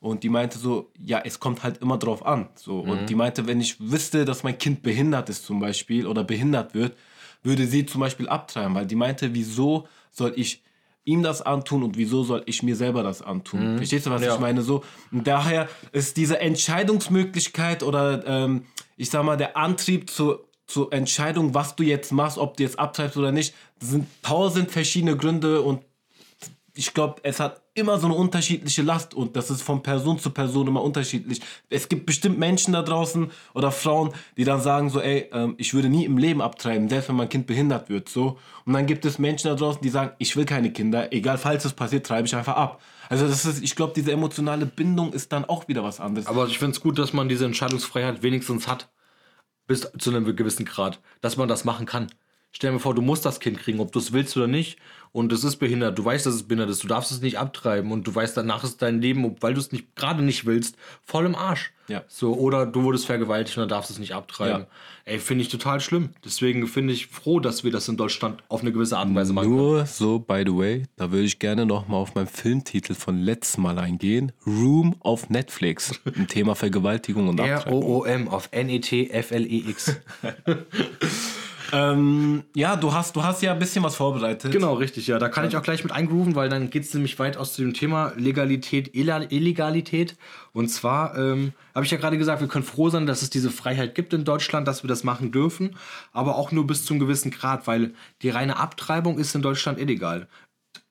[0.00, 2.48] Und die meinte so, ja, es kommt halt immer drauf an.
[2.54, 2.84] So.
[2.84, 2.90] Mhm.
[2.90, 6.72] Und die meinte, wenn ich wüsste, dass mein Kind behindert ist zum Beispiel oder behindert
[6.72, 6.96] wird,
[7.42, 8.74] würde sie zum Beispiel abtreiben.
[8.74, 10.62] Weil die meinte, wieso soll ich
[11.10, 13.72] ihm das antun und wieso soll ich mir selber das antun?
[13.72, 13.76] Mhm.
[13.78, 14.34] Verstehst du, was ja.
[14.34, 14.62] ich meine?
[14.62, 18.62] So, und daher ist diese Entscheidungsmöglichkeit oder ähm,
[18.96, 22.78] ich sag mal, der Antrieb zur zur Entscheidung, was du jetzt machst, ob du jetzt
[22.78, 25.82] abtreibst oder nicht, sind tausend verschiedene Gründe und
[26.74, 30.30] ich glaube, es hat immer so eine unterschiedliche Last und das ist von Person zu
[30.30, 31.40] Person immer unterschiedlich.
[31.68, 35.74] Es gibt bestimmt Menschen da draußen oder Frauen, die dann sagen so, ey, ähm, ich
[35.74, 38.38] würde nie im Leben abtreiben, selbst wenn mein Kind behindert wird, so.
[38.64, 41.64] Und dann gibt es Menschen da draußen, die sagen, ich will keine Kinder, egal falls
[41.64, 42.80] es passiert, treibe ich einfach ab.
[43.08, 46.26] Also das ist, ich glaube, diese emotionale Bindung ist dann auch wieder was anderes.
[46.26, 48.88] Aber ich finde es gut, dass man diese Entscheidungsfreiheit wenigstens hat
[49.66, 52.10] bis zu einem gewissen Grad, dass man das machen kann.
[52.52, 54.78] Stell dir vor, du musst das Kind kriegen, ob du es willst oder nicht.
[55.12, 55.98] Und es ist behindert.
[55.98, 56.84] Du weißt, dass es behindert ist.
[56.84, 57.90] Du darfst es nicht abtreiben.
[57.90, 61.26] Und du weißt, danach ist dein Leben, weil du es nicht gerade nicht willst, voll
[61.26, 61.72] im Arsch.
[61.88, 62.04] Ja.
[62.06, 64.62] So, oder du wurdest vergewaltigt und dann darfst du es nicht abtreiben.
[64.62, 65.12] Ja.
[65.12, 66.10] Ey, finde ich total schlimm.
[66.24, 69.32] Deswegen finde ich froh, dass wir das in Deutschland auf eine gewisse Art und Weise
[69.32, 69.50] machen.
[69.50, 69.86] Nur können.
[69.86, 73.64] so, by the way, da würde ich gerne noch mal auf meinen Filmtitel von letztem
[73.64, 74.30] Mal eingehen.
[74.46, 76.00] Room auf Netflix.
[76.04, 77.82] Ein Thema Vergewaltigung und Abtreibung.
[77.82, 79.96] R-O-O-M auf N-E-T-F-L-E-X.
[81.72, 84.52] Ähm, ja, du hast, du hast ja ein bisschen was vorbereitet.
[84.52, 85.18] Genau, richtig, ja.
[85.18, 87.74] Da kann ich auch gleich mit eingrooven, weil dann geht es nämlich weit aus dem
[87.74, 90.16] Thema Legalität, Illegalität.
[90.52, 93.50] Und zwar ähm, habe ich ja gerade gesagt, wir können froh sein, dass es diese
[93.50, 95.76] Freiheit gibt in Deutschland, dass wir das machen dürfen,
[96.12, 99.78] aber auch nur bis zu einem gewissen Grad, weil die reine Abtreibung ist in Deutschland
[99.78, 100.28] illegal.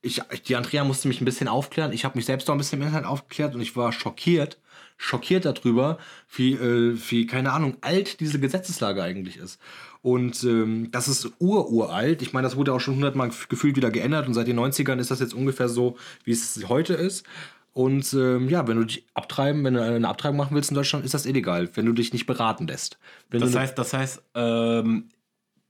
[0.02, 1.92] Ich, die Andrea musste mich ein bisschen aufklären.
[1.92, 4.58] Ich habe mich selbst auch ein bisschen im Internet aufgeklärt und ich war schockiert,
[4.98, 5.98] schockiert darüber,
[6.34, 9.60] wie, äh, wie, keine Ahnung, alt diese Gesetzeslage eigentlich ist.
[10.02, 12.22] Und ähm, das ist ururalt.
[12.22, 15.12] Ich meine, das wurde auch schon hundertmal gefühlt wieder geändert und seit den 90ern ist
[15.12, 17.26] das jetzt ungefähr so, wie es heute ist.
[17.74, 21.06] Und ähm, ja, wenn du dich abtreiben, wenn du eine Abtreibung machen willst in Deutschland,
[21.06, 22.98] ist das illegal, wenn du dich nicht beraten lässt.
[23.30, 25.10] Wenn Das du, heißt, das heißt, ähm,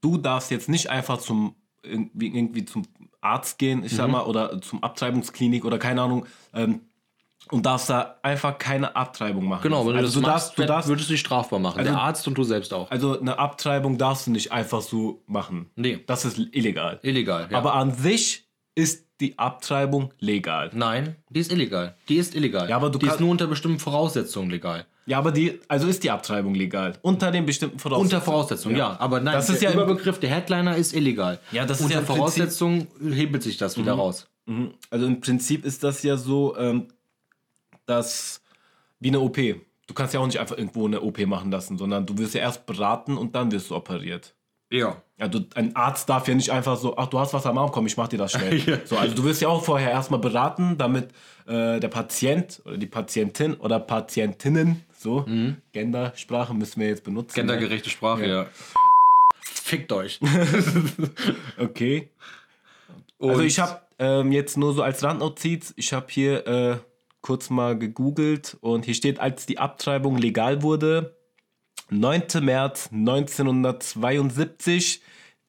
[0.01, 2.83] du darfst jetzt nicht einfach zum irgendwie, irgendwie zum
[3.21, 3.97] Arzt gehen, ich Mhm.
[3.97, 6.81] sag mal, oder zum Abtreibungsklinik oder keine Ahnung, ähm,
[7.51, 9.63] und darfst da einfach keine Abtreibung machen.
[9.63, 11.79] genau, wenn du also das du machst, darfst, du darfst, würdest du dich strafbar machen.
[11.79, 12.91] Also- Der Arzt und du selbst auch.
[12.91, 15.69] also eine Abtreibung darfst du nicht einfach so machen.
[15.75, 15.99] Nee.
[16.05, 16.99] Das ist illegal.
[17.01, 17.47] Illegal.
[17.49, 17.57] Ja.
[17.57, 20.69] Aber an sich ist die Abtreibung legal.
[20.73, 21.95] Nein, die ist illegal.
[22.07, 22.69] Die ist illegal.
[22.69, 24.85] Ja, aber du die ist nur unter bestimmten Voraussetzungen legal.
[25.05, 26.93] Ja, aber die, also ist die Abtreibung legal.
[27.01, 28.05] Unter den bestimmten Voraussetzungen.
[28.13, 28.95] Unter Voraussetzungen, ja.
[28.99, 31.39] Aber nein, Das ist der ja Überbegriff der Headliner ist illegal.
[31.51, 34.27] Ja, das ist unter ja Voraussetzungen hebelt sich das wieder raus.
[34.45, 34.71] Mhm.
[34.91, 36.87] Also im Prinzip ist das ja so, ähm,
[37.89, 38.41] dass
[38.99, 39.35] wie eine OP.
[39.35, 42.41] Du kannst ja auch nicht einfach irgendwo eine OP machen lassen, sondern du wirst ja
[42.41, 44.35] erst beraten und dann wirst du operiert.
[44.71, 45.01] Ja.
[45.31, 47.87] Du, ein Arzt darf ja nicht einfach so, ach, du hast was am Arm, komm,
[47.87, 48.59] ich mach dir das schnell.
[48.65, 48.77] Ja.
[48.85, 51.09] so, also du wirst ja auch vorher erstmal beraten, damit
[51.47, 55.25] äh, der Patient oder die Patientin oder Patientinnen, so,
[55.71, 57.33] Gendersprache müssen wir jetzt benutzen.
[57.39, 57.41] ne?
[57.41, 58.43] Gendergerechte Sprache, Ja.
[58.43, 58.47] ja.
[59.41, 60.19] Fickt euch.
[61.57, 62.09] Okay.
[63.19, 66.77] Also ich habe ähm, jetzt nur so als Randnotiz, ich habe hier äh,
[67.21, 71.17] kurz mal gegoogelt und hier steht, als die Abtreibung legal wurde,
[71.89, 72.23] 9.
[72.41, 75.01] März 1972,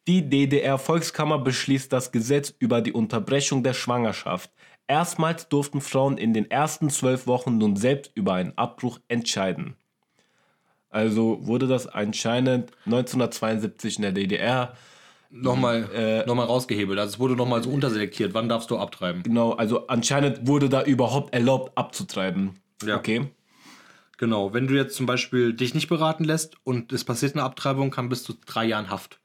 [0.09, 4.51] die DDR-Volkskammer beschließt das Gesetz über die Unterbrechung der Schwangerschaft.
[4.89, 9.77] Erstmals durften Frauen in den ersten zwölf Wochen nun selbst über einen Abbruch entscheiden.
[10.89, 14.75] Also wurde das anscheinend 1972 in der DDR
[15.31, 16.99] nochmal Äh, noch mal rausgehebelt.
[16.99, 18.35] Also es wurde nochmal so unterselektiert.
[18.35, 19.23] Wann darfst du abtreiben?
[19.23, 22.61] Genau, also anscheinend wurde da überhaupt erlaubt abzutreiben.
[22.83, 22.97] Ja.
[22.97, 23.31] Okay.
[24.19, 24.53] Genau.
[24.53, 28.09] Wenn du jetzt zum Beispiel dich nicht beraten lässt und es passiert eine Abtreibung, kann
[28.09, 29.21] bis zu drei Jahren Haft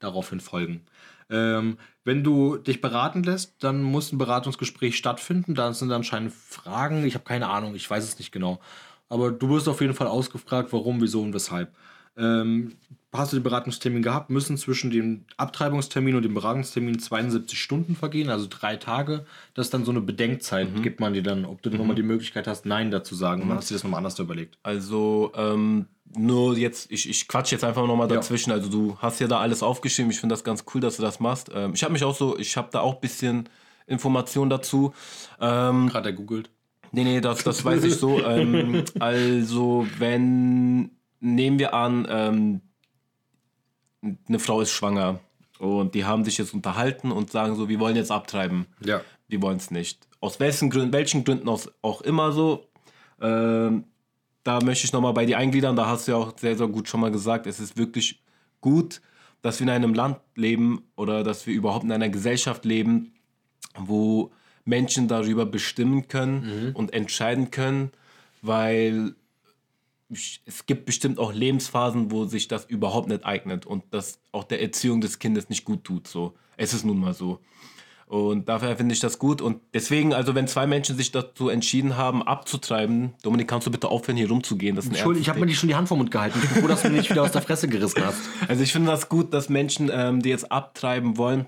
[0.00, 0.86] daraufhin folgen.
[1.28, 5.54] Ähm, wenn du dich beraten lässt, dann muss ein Beratungsgespräch stattfinden.
[5.54, 7.04] Da sind anscheinend Fragen.
[7.06, 8.58] Ich habe keine Ahnung, ich weiß es nicht genau.
[9.08, 11.72] Aber du wirst auf jeden Fall ausgefragt, warum, wieso und weshalb.
[12.20, 12.72] Ähm,
[13.12, 18.30] hast du den Beratungstermin gehabt, müssen zwischen dem Abtreibungstermin und dem Beratungstermin 72 Stunden vergehen,
[18.30, 19.24] also drei Tage.
[19.54, 22.46] Das ist dann so eine Bedenkzeit, gibt man dir dann, ob du nochmal die Möglichkeit
[22.46, 23.48] hast, Nein dazu sagen.
[23.48, 24.58] Dann hast du dir das nochmal anders überlegt.
[24.62, 28.16] Also, ähm, nur jetzt, ich, ich quatsch jetzt einfach nochmal Ja.
[28.16, 28.52] dazwischen.
[28.52, 30.10] Also, du hast ja da alles aufgeschrieben.
[30.10, 31.50] Ich finde das ganz cool, dass du das machst.
[31.52, 33.48] Ähm, ich habe mich auch so, ich habe da auch ein bisschen
[33.86, 34.92] Informationen dazu.
[35.40, 36.50] Ähm, Gerade er googelt.
[36.92, 38.20] Nee, nee, das, das weiß ich so.
[38.24, 42.60] Ähm, also, wenn, nehmen wir an, ähm,
[44.28, 45.20] eine Frau ist schwanger
[45.58, 48.66] und die haben sich jetzt unterhalten und sagen so, wir wollen jetzt abtreiben.
[48.84, 49.02] Ja.
[49.28, 50.08] Wir wollen es nicht.
[50.20, 52.66] Aus welchen Gründen, welchen Gründen aus, auch immer so.
[53.20, 53.84] Ähm,
[54.42, 55.76] da möchte ich nochmal bei dir eingliedern.
[55.76, 58.22] Da hast du ja auch sehr, sehr gut schon mal gesagt, es ist wirklich
[58.60, 59.02] gut,
[59.42, 63.12] dass wir in einem Land leben oder dass wir überhaupt in einer Gesellschaft leben,
[63.78, 64.32] wo
[64.64, 67.90] Menschen darüber bestimmen können und entscheiden können,
[68.42, 69.14] weil
[70.10, 74.60] es gibt bestimmt auch Lebensphasen, wo sich das überhaupt nicht eignet und das auch der
[74.60, 76.08] Erziehung des Kindes nicht gut tut.
[76.08, 77.40] So, es ist nun mal so.
[78.10, 79.40] Und dafür finde ich das gut.
[79.40, 83.86] Und deswegen, also wenn zwei Menschen sich dazu entschieden haben, abzutreiben, Dominik, kannst du bitte
[83.86, 84.74] aufhören, hier rumzugehen?
[84.74, 86.40] Das Entschuldigung, ich habe mir die schon die Hand vom Mund gehalten.
[86.42, 88.18] Ich bin froh, dass du mir nicht wieder aus der Fresse gerissen hast.
[88.48, 91.46] Also ich finde das gut, dass Menschen, ähm, die jetzt abtreiben wollen,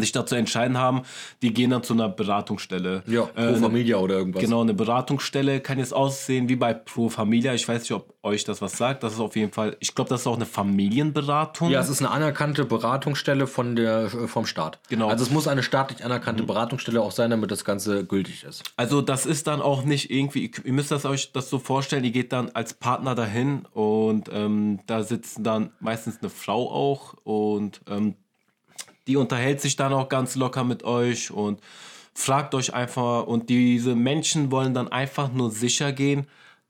[0.00, 1.02] sich dazu entscheiden haben,
[1.42, 3.02] die gehen dann zu einer Beratungsstelle.
[3.06, 4.42] Ja, Äh, Pro Familia oder irgendwas.
[4.42, 7.54] Genau, eine Beratungsstelle kann jetzt aussehen wie bei Pro Familia.
[7.54, 9.02] Ich weiß nicht, ob euch das was sagt.
[9.02, 11.70] Das ist auf jeden Fall, ich glaube, das ist auch eine Familienberatung.
[11.70, 14.78] Ja, es ist eine anerkannte Beratungsstelle von der, äh, vom Staat.
[14.88, 15.08] Genau.
[15.08, 18.62] Also es muss eine staatlich anerkannte Beratungsstelle auch sein, damit das Ganze gültig ist.
[18.76, 22.10] Also das ist dann auch nicht irgendwie, ihr müsst das euch das so vorstellen, ihr
[22.12, 27.80] geht dann als Partner dahin und ähm, da sitzen dann meistens eine Frau auch und
[27.88, 28.14] ähm,
[29.06, 31.60] die unterhält sich dann auch ganz locker mit euch und
[32.14, 36.26] fragt euch einfach und diese Menschen wollen dann einfach nur sicher gehen,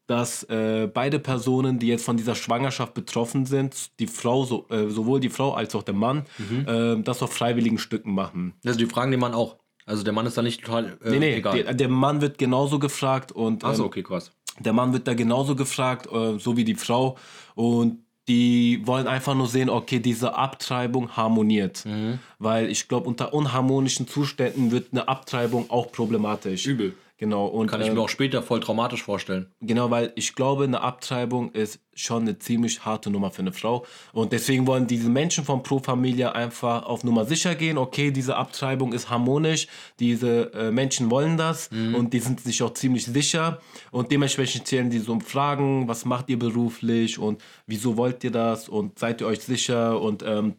[0.06, 4.88] dass äh, beide Personen, die jetzt von dieser Schwangerschaft betroffen sind, die Frau, so, äh,
[4.90, 6.24] sowohl die Frau als auch der Mann,
[6.66, 8.54] äh, das auf freiwilligen Stücken machen.
[8.64, 9.56] Also die fragen den Mann auch.
[9.86, 11.62] Also der Mann ist da nicht total äh, Nee, nee, egal.
[11.62, 14.32] der, der Mann wird genauso gefragt und Achso, ähm, okay, krass.
[14.60, 17.16] der Mann wird da genauso gefragt, äh, so wie die Frau.
[17.54, 21.84] Und die wollen einfach nur sehen, okay, diese Abtreibung harmoniert.
[21.84, 22.18] Mhm.
[22.38, 26.66] Weil ich glaube, unter unharmonischen Zuständen wird eine Abtreibung auch problematisch.
[26.66, 26.94] Übel.
[27.24, 27.46] Genau.
[27.46, 29.46] Und, Kann ich ähm, mir auch später voll traumatisch vorstellen.
[29.62, 33.86] Genau, weil ich glaube, eine Abtreibung ist schon eine ziemlich harte Nummer für eine Frau.
[34.12, 37.78] Und deswegen wollen diese Menschen von Pro Familia einfach auf Nummer sicher gehen.
[37.78, 39.68] Okay, diese Abtreibung ist harmonisch.
[40.00, 43.58] Diese äh, Menschen wollen das und die sind sich auch ziemlich sicher.
[43.90, 48.32] Und dementsprechend stellen die so um Fragen, was macht ihr beruflich und wieso wollt ihr
[48.32, 49.98] das und seid ihr euch sicher?
[49.98, 50.56] Und ähm,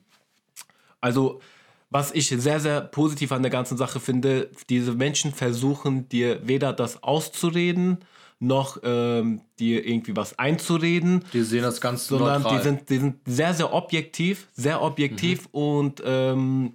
[1.00, 1.42] also
[1.90, 6.74] was ich sehr, sehr positiv an der ganzen Sache finde, diese Menschen versuchen dir weder
[6.74, 8.00] das auszureden,
[8.40, 11.24] noch ähm, dir irgendwie was einzureden.
[11.32, 12.58] Die sehen das ganz sondern neutral.
[12.58, 15.50] die sind, die sind sehr, sehr objektiv, sehr objektiv Mhm.
[15.52, 16.74] und ähm,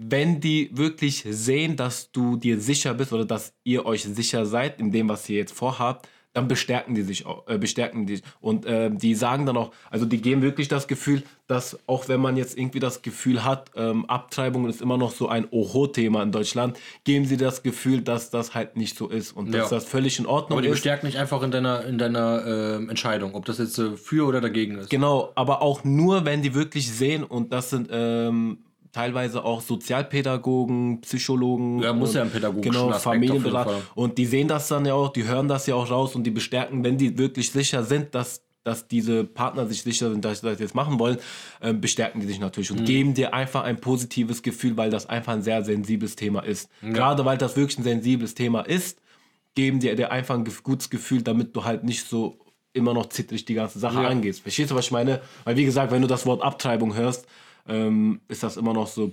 [0.00, 4.78] wenn die wirklich sehen, dass du dir sicher bist oder dass ihr euch sicher seid
[4.80, 8.64] in dem, was ihr jetzt vorhabt, dann bestärken die sich auch, äh, bestärken die und
[8.66, 12.36] äh, die sagen dann auch, also die geben wirklich das Gefühl, dass auch wenn man
[12.36, 16.78] jetzt irgendwie das Gefühl hat, ähm, Abtreibung ist immer noch so ein Oho-Thema in Deutschland,
[17.04, 19.76] geben sie das Gefühl, dass das halt nicht so ist und dass Ja.
[19.78, 20.74] das völlig in Ordnung Aber die ist.
[20.74, 24.40] bestärken nicht einfach in deiner, in deiner ähm, Entscheidung, ob das jetzt äh, für oder
[24.40, 24.90] dagegen ist.
[24.90, 28.58] Genau, aber auch nur, wenn die wirklich sehen und das sind ähm,
[28.92, 31.80] teilweise auch Sozialpädagogen, Psychologen.
[31.82, 33.82] Ja, muss und, ja einen pädagogischen Genau, Familienberater.
[33.94, 36.30] Und die sehen das dann ja auch, die hören das ja auch raus und die
[36.30, 40.46] bestärken, wenn die wirklich sicher sind, dass dass diese Partner sich sicher sind, dass sie
[40.46, 41.16] das jetzt machen wollen,
[41.62, 42.78] ähm, bestärken die sich natürlich Mhm.
[42.80, 46.68] und geben dir einfach ein positives Gefühl, weil das einfach ein sehr sensibles Thema ist.
[46.82, 49.00] Gerade weil das wirklich ein sensibles Thema ist,
[49.54, 52.40] geben dir, dir einfach ein gutes Gefühl, damit du halt nicht so
[52.74, 54.08] immer noch zittrig die ganze Sache Ja.
[54.08, 54.40] angehst.
[54.42, 55.22] Verstehst du, was ich meine?
[55.44, 57.26] Weil wie gesagt, wenn du das Wort Abtreibung hörst,
[57.68, 59.12] ähm, ist das immer noch so.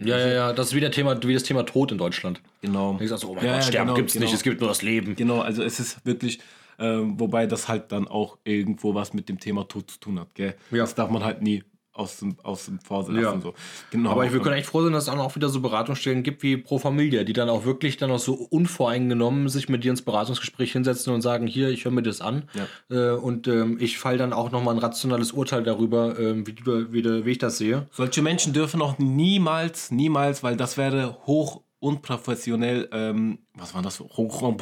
[0.00, 2.40] Ja, ja, ja, das ist wie, der Thema, wie das Thema Tod in Deutschland.
[2.62, 2.98] Genau.
[3.00, 4.24] Ich sag so, oh mein Ja, Gott, ja, Sterben genau, gibt's genau.
[4.24, 5.16] nicht, es gibt nur das Leben.
[5.16, 6.38] Genau, also es ist wirklich,
[6.78, 10.34] ähm, wobei das halt dann auch irgendwo was mit dem Thema Tod zu tun hat,
[10.34, 10.54] gell?
[10.70, 10.78] Ja.
[10.78, 11.64] Das darf man halt nie
[11.98, 13.22] aus dem, aus dem Vorsinn Ja.
[13.22, 13.42] lassen.
[13.42, 13.54] So.
[13.90, 14.10] Genau.
[14.10, 16.56] Aber ich wir können echt froh sein, dass es auch wieder so Beratungsstellen gibt wie
[16.56, 20.72] Pro Familia, die dann auch wirklich dann auch so unvoreingenommen sich mit dir ins Beratungsgespräch
[20.72, 22.44] hinsetzen und sagen, hier, ich höre mir das an.
[22.90, 26.92] Äh, und ähm, ich fall dann auch nochmal ein rationales Urteil darüber, ähm, wie, du,
[26.92, 27.86] wie, wie ich das sehe.
[27.90, 34.00] Solche Menschen dürfen auch niemals, niemals, weil das wäre hoch unprofessionell, ähm, was war das?
[34.00, 34.56] Hoch, Um,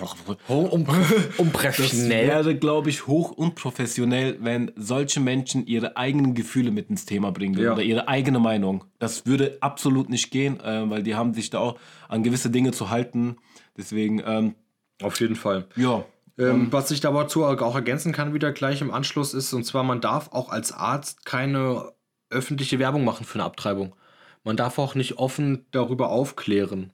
[0.87, 2.29] Das unprofessionell.
[2.29, 7.59] wäre, glaube ich, hoch unprofessionell, wenn solche Menschen ihre eigenen Gefühle mit ins Thema bringen
[7.59, 7.73] Ja.
[7.73, 8.85] oder ihre eigene Meinung.
[8.99, 12.73] Das würde absolut nicht gehen, äh, weil die haben sich da auch an gewisse Dinge
[12.73, 13.37] zu halten.
[13.77, 14.55] Deswegen, ähm,
[15.03, 15.67] Auf jeden Fall.
[15.77, 16.05] ja.
[16.39, 20.03] Ähm, was ich dazu auch ergänzen kann, wieder gleich im Anschluss ist, und zwar, man
[20.03, 21.93] darf auch als Arzt keine
[22.29, 23.95] öffentliche Werbung machen für eine Abtreibung.
[24.45, 26.93] Man darf auch nicht offen darüber aufklären.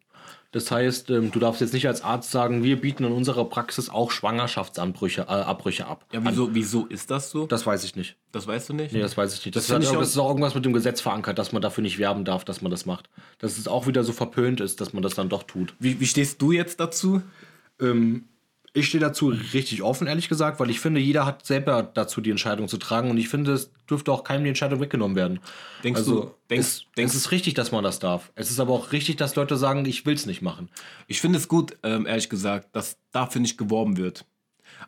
[0.52, 3.88] Das heißt, ähm, du darfst jetzt nicht als Arzt sagen, wir bieten in unserer Praxis
[3.88, 6.04] auch Schwangerschaftsanbrüche äh, Abbrüche ab.
[6.12, 7.46] Ja, wieso, wieso ist das so?
[7.46, 8.16] Das weiß ich nicht.
[8.32, 8.92] Das weißt du nicht?
[8.92, 9.56] Nee, das weiß ich nicht.
[9.56, 11.62] Das, Das ich auch- auch- das ist auch irgendwas mit dem Gesetz verankert, dass man
[11.62, 13.08] dafür nicht werben darf, dass man das macht.
[13.38, 15.74] Dass es auch wieder so verpönt ist, dass man das dann doch tut.
[15.78, 17.22] Wie, wie stehst du jetzt dazu?
[17.80, 18.24] Ähm,
[18.74, 22.30] ich stehe dazu richtig offen, ehrlich gesagt, weil ich finde, jeder hat selber dazu die
[22.30, 25.40] Entscheidung zu tragen und ich finde, es dürfte auch keinem die Entscheidung weggenommen werden.
[25.84, 28.32] Denkst also, du- denkst- es, denkst- es ist richtig, dass man das darf.
[28.34, 30.70] Es ist aber auch richtig, dass Leute sagen, ich will es nicht machen.
[31.06, 34.24] Ich finde es gut, ähm, ehrlich gesagt, dass dafür nicht geworben wird.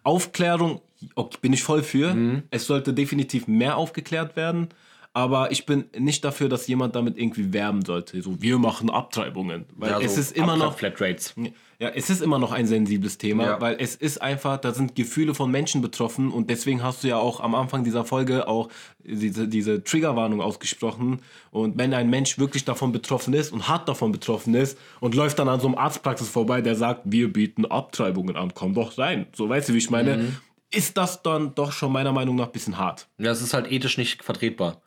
[0.03, 0.81] Aufklärung
[1.15, 2.15] okay, bin ich voll für.
[2.15, 2.45] Mhm.
[2.51, 4.69] Es sollte definitiv mehr aufgeklärt werden.
[5.17, 8.21] Aber ich bin nicht dafür, dass jemand damit irgendwie werben sollte.
[8.21, 9.65] So, wir machen Abtreibungen.
[9.77, 10.77] Weil Ja, es so ist immer noch.
[10.77, 11.35] Flatrates.
[11.79, 13.61] Ja, es ist immer noch ein sensibles Thema, Ja.
[13.61, 17.17] weil es ist einfach, da sind Gefühle von Menschen betroffen und deswegen hast du ja
[17.17, 18.69] auch am Anfang dieser Folge auch
[19.03, 21.21] diese, diese Triggerwarnung ausgesprochen.
[21.51, 25.39] Und wenn ein Mensch wirklich davon betroffen ist und hart davon betroffen ist und läuft
[25.39, 29.27] dann an so einem Arztpraxis vorbei, der sagt, wir bieten Abtreibungen an, komm doch rein.
[29.35, 30.17] So, weißt du, wie ich meine?
[30.17, 30.37] Mhm.
[30.71, 33.07] Ist das dann doch schon meiner Meinung nach ein bisschen hart?
[33.19, 34.81] Ja, es ist halt ethisch nicht vertretbar.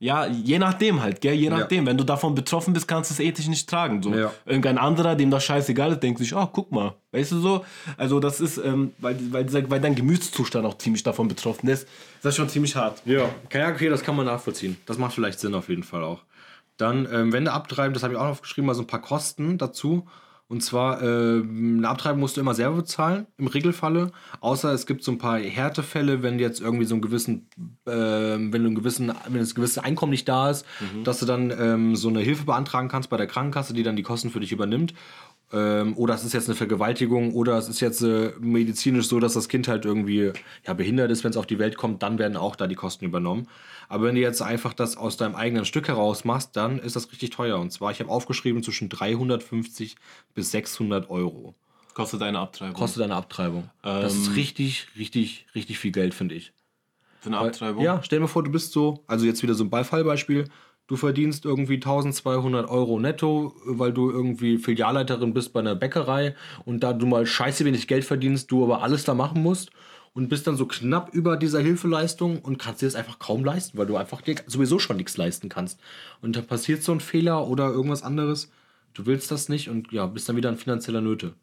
[0.00, 1.84] Ja, je nachdem halt, gell, je nachdem.
[1.84, 4.00] Wenn du davon betroffen bist, kannst du es ethisch nicht tragen.
[4.00, 4.14] So.
[4.14, 4.32] Ja.
[4.46, 6.94] Irgendein anderer, dem das scheißegal ist, denkt sich, ah, guck mal.
[7.10, 7.64] Weißt du so?
[7.96, 11.82] Also das ist, ähm, weil, weil, dieser, weil dein Gemütszustand auch ziemlich davon betroffen ist,
[11.82, 13.02] ist das schon ziemlich hart.
[13.06, 14.76] Ja, ja, okay, das kann man nachvollziehen.
[14.86, 16.22] Das macht vielleicht Sinn auf jeden Fall auch.
[16.76, 19.02] Dann, ähm, wenn du abtreiben, das habe ich auch noch aufgeschrieben, mal so ein paar
[19.02, 20.06] Kosten dazu.
[20.50, 24.12] Und zwar, ähm, eine Abtreibung musst du immer selber bezahlen, im Regelfalle.
[24.40, 27.48] Außer es gibt so ein paar Härtefälle, wenn jetzt irgendwie so ein gewissen,
[27.86, 30.64] ähm, wenn du ein gewissen, wenn das gewisse Einkommen nicht da ist,
[31.04, 34.02] dass du dann ähm, so eine Hilfe beantragen kannst bei der Krankenkasse, die dann die
[34.02, 34.94] Kosten für dich übernimmt.
[35.50, 39.32] Ähm, oder es ist jetzt eine Vergewaltigung oder es ist jetzt äh, medizinisch so, dass
[39.32, 40.32] das Kind halt irgendwie
[40.66, 43.06] ja, behindert ist, wenn es auf die Welt kommt, dann werden auch da die Kosten
[43.06, 43.48] übernommen.
[43.88, 47.10] Aber wenn du jetzt einfach das aus deinem eigenen Stück heraus machst, dann ist das
[47.10, 47.58] richtig teuer.
[47.58, 49.96] Und zwar, ich habe aufgeschrieben, zwischen 350
[50.34, 51.54] bis 600 Euro
[51.94, 52.74] Kostet eine Abtreibung.
[52.74, 53.70] kostet eine Abtreibung.
[53.82, 56.52] das ist richtig, richtig, richtig viel Geld, finde ich.
[57.20, 57.82] für eine Abtreibung?
[57.82, 60.44] Ja, stell dir vor, du bist so, also jetzt wieder so ein Fallbeispiel.
[60.88, 66.82] Du verdienst irgendwie 1200 Euro netto, weil du irgendwie Filialleiterin bist bei einer Bäckerei und
[66.82, 69.70] da du mal scheiße wenig Geld verdienst, du aber alles da machen musst
[70.14, 73.76] und bist dann so knapp über dieser Hilfeleistung und kannst dir das einfach kaum leisten,
[73.76, 75.78] weil du einfach dir sowieso schon nichts leisten kannst.
[76.22, 78.50] Und da passiert so ein Fehler oder irgendwas anderes,
[78.94, 81.34] du willst das nicht und ja, bist dann wieder in finanzieller Nöte.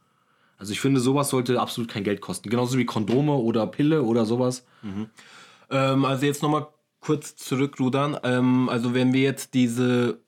[0.58, 2.49] Also ich finde, sowas sollte absolut kein Geld kosten.
[2.49, 4.65] Genauso wie Kondome oder Pille oder sowas.
[5.69, 6.67] Ähm, also jetzt nochmal
[7.05, 8.17] kurz zurückrudern.
[8.23, 10.19] Ähm, also wenn wir jetzt diese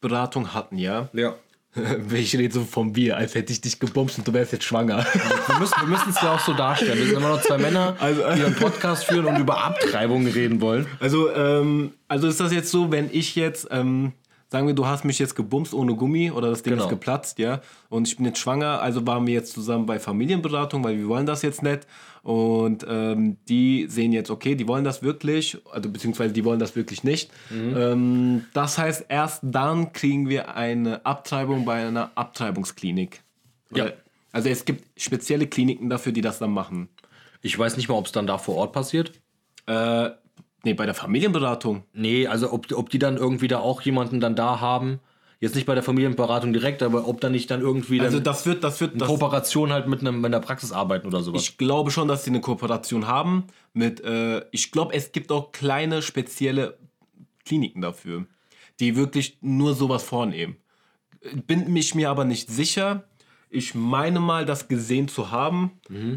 [0.00, 1.08] Beratung hatten, ja.
[1.12, 1.34] Ja.
[2.12, 5.06] Ich rede so von wir, als hätte ich dich gebumst und du wärst jetzt schwanger.
[5.46, 6.98] Wir müssen wir müssen es ja auch so darstellen.
[6.98, 10.60] Wir sind immer noch zwei Männer, Also- die einen Podcast führen und über Abtreibungen reden
[10.60, 10.86] wollen.
[10.98, 14.12] Also, ähm, also ist das jetzt so, wenn ich jetzt, ähm,
[14.50, 16.84] sagen wir, du hast mich jetzt gebumst ohne Gummi oder das Ding Genau.
[16.84, 20.82] ist geplatzt, ja, und ich bin jetzt schwanger, also waren wir jetzt zusammen bei Familienberatung,
[20.84, 21.86] weil wir wollen das jetzt nicht.
[22.22, 26.76] Und ähm, die sehen jetzt, okay, die wollen das wirklich, also beziehungsweise die wollen das
[26.76, 27.30] wirklich nicht.
[27.50, 33.22] Ähm, das heißt, erst dann kriegen wir eine Abtreibung bei einer Abtreibungsklinik.
[33.74, 33.84] Ja.
[33.84, 33.94] Oder-
[34.32, 36.88] Also es gibt spezielle Kliniken dafür, die das dann machen.
[37.42, 39.12] Ich weiß nicht mal, ob es dann da vor Ort passiert.
[39.66, 40.10] Äh,
[40.64, 41.84] nee, bei der Familienberatung.
[41.92, 45.00] Nee, also ob, ob die dann irgendwie da auch jemanden dann da haben.
[45.40, 48.44] Jetzt nicht bei der Familienberatung direkt, aber ob da nicht dann irgendwie dann Also das
[48.44, 51.40] wird, das wird, eine das, Kooperation halt mit, einem, mit einer Praxis arbeiten oder sowas.
[51.40, 55.50] Ich glaube schon, dass sie eine Kooperation haben mit, äh, ich glaube, es gibt auch
[55.50, 56.76] kleine spezielle
[57.46, 58.26] Kliniken dafür,
[58.80, 60.56] die wirklich nur sowas vornehmen.
[61.46, 63.04] Bin mich mir aber nicht sicher.
[63.52, 65.72] Ich meine mal, das gesehen zu haben,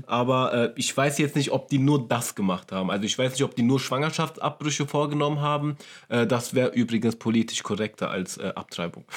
[0.06, 2.92] aber äh, ich weiß jetzt nicht, ob die nur das gemacht haben.
[2.92, 5.76] Also ich weiß nicht, ob die nur Schwangerschaftsabbrüche vorgenommen haben.
[6.10, 9.06] Äh, das wäre übrigens politisch korrekter als äh, Abtreibung.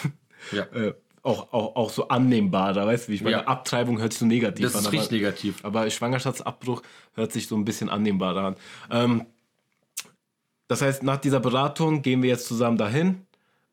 [0.53, 0.63] Ja.
[0.75, 3.39] äh, auch, auch, auch so annehmbarer, weißt du, wie ich meine?
[3.39, 3.45] Ja.
[3.49, 4.81] Abtreibung hört sich so negativ Das an.
[4.83, 5.65] ist aber- richtig negativ.
[5.65, 6.83] aber Schwangerschaftsabbruch
[7.15, 8.57] hört sich so ein bisschen annehmbarer an.
[8.91, 9.27] Ähm,
[10.69, 13.23] das heißt, nach dieser Beratung gehen wir jetzt zusammen dahin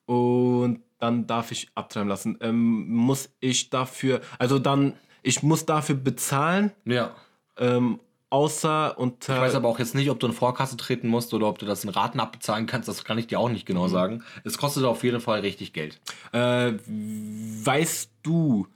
[0.05, 2.37] und dann darf ich abtreiben lassen.
[2.39, 7.13] Ähm, muss ich dafür, also dann, ich muss dafür bezahlen, Ja.
[7.57, 7.99] ähm,
[8.29, 9.35] außer unter.
[9.35, 11.65] Ich weiß aber auch jetzt nicht, ob du in Vorkasse treten musst oder ob du
[11.65, 12.87] das in Raten abbezahlen kannst.
[12.87, 14.23] Das kann ich dir auch nicht genau sagen.
[14.45, 15.99] Es kostet auf jeden Fall richtig Geld.
[16.31, 18.67] Äh, weißt du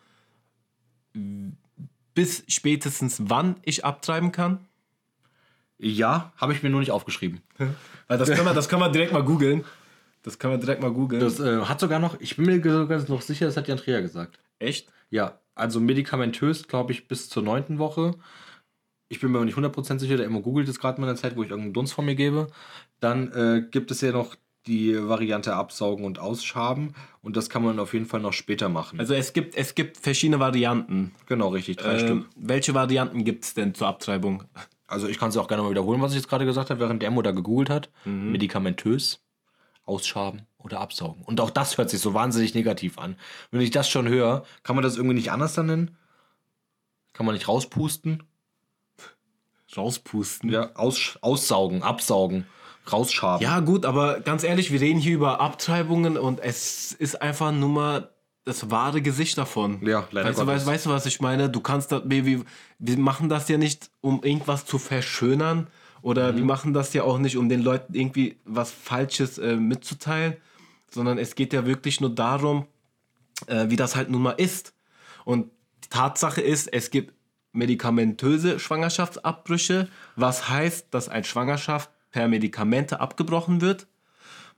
[2.13, 4.59] bis spätestens wann ich abtreiben kann?
[5.79, 7.41] Ja, habe ich mir nur nicht aufgeschrieben.
[8.09, 9.65] Das, können wir, das können wir direkt mal googeln.
[10.27, 11.21] Das können wir direkt mal googeln.
[11.21, 14.01] Das äh, hat sogar noch, ich bin mir sogar noch sicher, das hat die Andrea
[14.01, 14.39] gesagt.
[14.59, 14.89] Echt?
[15.09, 18.13] Ja, also medikamentös, glaube ich, bis zur neunten Woche.
[19.07, 21.21] Ich bin mir aber nicht 100% sicher, der immer googelt es gerade mal in der
[21.21, 22.47] Zeit, wo ich irgendeinen Dunst von mir gebe.
[22.99, 26.93] Dann äh, gibt es ja noch die Variante Absaugen und Ausschaben.
[27.21, 28.99] Und das kann man auf jeden Fall noch später machen.
[28.99, 31.13] Also es gibt, es gibt verschiedene Varianten.
[31.25, 32.25] genau, richtig, drei Ähm, Stück.
[32.35, 34.43] welche Varianten gibt es denn zur Abtreibung?
[34.87, 37.01] Also ich kann es auch gerne mal wiederholen, was ich jetzt gerade gesagt habe, während
[37.01, 37.89] der Mo da gegoogelt hat.
[38.03, 38.33] Mhm.
[38.33, 39.21] Medikamentös,
[39.87, 41.23] Ausschaben oder Absaugen.
[41.23, 43.15] Und auch das hört sich so wahnsinnig negativ an.
[43.51, 45.97] Wenn ich das schon höre, kann man das irgendwie nicht anders dann nennen?
[47.13, 48.23] Kann man nicht rauspusten?
[49.75, 50.49] Rauspusten.
[50.49, 52.45] Ja, aus, aussaugen, absaugen,
[52.91, 53.43] rausschaben.
[53.43, 57.69] Ja, gut, aber ganz ehrlich, wir reden hier über Abtreibungen und es ist einfach nur
[57.69, 58.11] mal
[58.45, 59.85] das wahre Gesicht davon.
[59.85, 61.49] Ja, leider weißt du, weißt, weißt du, was ich meine?
[61.49, 62.43] Du kannst das, wir,
[62.79, 65.67] wir machen das ja nicht, um irgendwas zu verschönern
[66.01, 66.37] oder Mhm.
[66.37, 70.35] wir machen das ja auch nicht, um den Leuten irgendwie was Falsches äh, mitzuteilen,
[70.89, 72.65] sondern es geht ja wirklich nur darum,
[73.47, 74.73] äh, wie das halt nun mal ist.
[75.25, 75.51] Und
[75.83, 77.13] die Tatsache ist, es gibt
[77.51, 83.87] medikamentöse Schwangerschaftsabbrüche, was heißt, dass eine Schwangerschaft per Medikamente abgebrochen wird.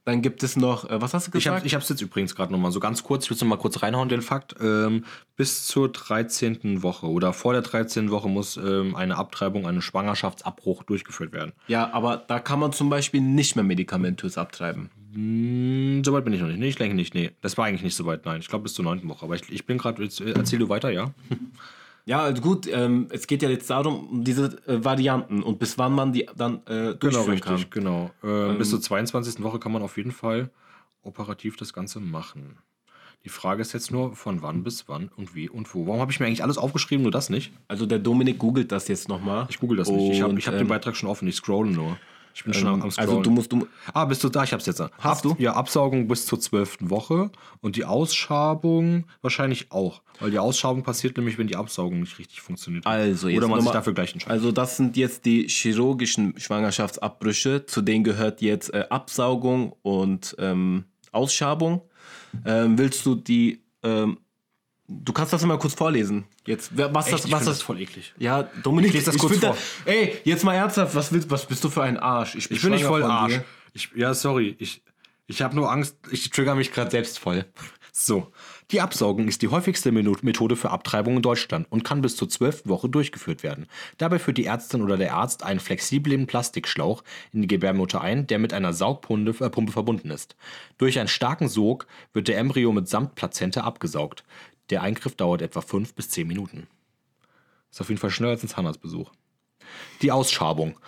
[0.10, 1.66] Dann gibt es noch, äh, was hast du Ich habe gesagt?
[1.68, 4.10] ich hab's jetzt übrigens gerade nochmal so ganz kurz, ich will es nochmal kurz reinhauen,
[4.10, 4.55] den Fakt.
[4.60, 5.05] Ähm,
[5.36, 6.82] bis zur 13.
[6.82, 8.10] Woche oder vor der 13.
[8.10, 11.53] Woche muss ähm, eine Abtreibung, ein Schwangerschaftsabbruch durchgeführt werden.
[11.68, 14.89] ja, aber da kann man zum Beispiel nicht mehr medikamentös abtreiben.
[15.14, 16.60] Hm, Soweit bin ich noch nicht.
[16.60, 17.14] Nee, ich denke nicht.
[17.14, 18.26] Nee, das war eigentlich nicht so weit.
[18.26, 19.07] Nein, ich glaube bis zur 9.
[19.10, 19.26] Woche.
[19.26, 21.12] Aber ich, ich bin gerade, äh, erzähl du weiter, ja?
[22.06, 25.78] Ja, also gut, ähm, es geht ja jetzt darum, um diese äh, Varianten und bis
[25.78, 27.66] wann man die dann äh, durchführen kann.
[27.70, 28.12] genau.
[28.24, 29.43] Ähm, bis zur 22.
[29.43, 30.50] Woche kann man auf jeden Fall
[31.04, 32.58] operativ das Ganze machen.
[33.26, 35.86] Die Frage ist jetzt nur, von wann bis wann und wie und wo.
[35.88, 37.52] Warum habe ich mir eigentlich alles aufgeschrieben, nur das nicht?
[37.68, 39.45] Also der Dominik googelt das jetzt nochmal.
[39.50, 40.14] Ich google das nicht.
[40.14, 41.28] Ich habe ich hab Und, den ähm, Beitrag schon offen.
[41.28, 41.97] Ich scrolle nur.
[42.34, 43.09] Ich bin schon am, am Scrollen.
[43.09, 44.43] Also du musst, du, ah, bist du da?
[44.43, 44.80] Ich hab's jetzt.
[44.80, 45.43] Hast Ab, du?
[45.43, 46.77] Ja, Absaugung bis zur 12.
[46.82, 50.01] Woche und die Ausschabung wahrscheinlich auch.
[50.19, 52.86] Weil die Ausschabung passiert nämlich, wenn die Absaugung nicht richtig funktioniert.
[52.86, 54.32] Also, jetzt Oder man sich dafür gleich entscheidet.
[54.32, 60.86] Also das sind jetzt die chirurgischen Schwangerschaftsabbrüche, zu denen gehört jetzt äh, Absaugung und ähm,
[61.11, 61.82] Ausschabung.
[62.45, 64.17] Ähm, willst du die, ähm,
[64.90, 66.26] du kannst das mal kurz vorlesen.
[66.46, 67.14] Jetzt, was Echt?
[67.14, 68.14] das, Ich was find das, das voll eklig.
[68.18, 69.58] Ja, Dominik, Ich lese das kurz find vor.
[69.86, 72.36] Da, ey, jetzt mal ernsthaft, was willst, was bist du für ein Arsch?
[72.36, 73.34] Ich bin nicht schwanger voll von Arsch.
[73.34, 73.46] dir.
[73.74, 74.56] Ich, ja, sorry.
[74.60, 74.82] Ich,
[75.28, 77.46] ich habe nur Angst, ich trigger mich gerade selbst voll.
[77.92, 78.32] So.
[78.72, 82.68] Die Absaugung ist die häufigste Methode für Abtreibung in Deutschland und kann bis zur 12.
[82.68, 83.66] Woche durchgeführt werden.
[83.98, 88.38] Dabei führt die Ärztin oder der Arzt einen flexiblen Plastikschlauch in die Gebärmutter ein, der
[88.38, 90.36] mit einer Saugpumpe äh, verbunden ist.
[90.78, 94.24] Durch einen starken Sog wird der Embryo mitsamt Plazenta abgesaugt.
[94.70, 96.67] Der Eingriff dauert etwa 5 bis 10 Minuten.
[97.72, 99.11] Ist auf jeden Fall schneller als ein Zahnarztbesuch.
[100.01, 100.80] Die Ausschabung.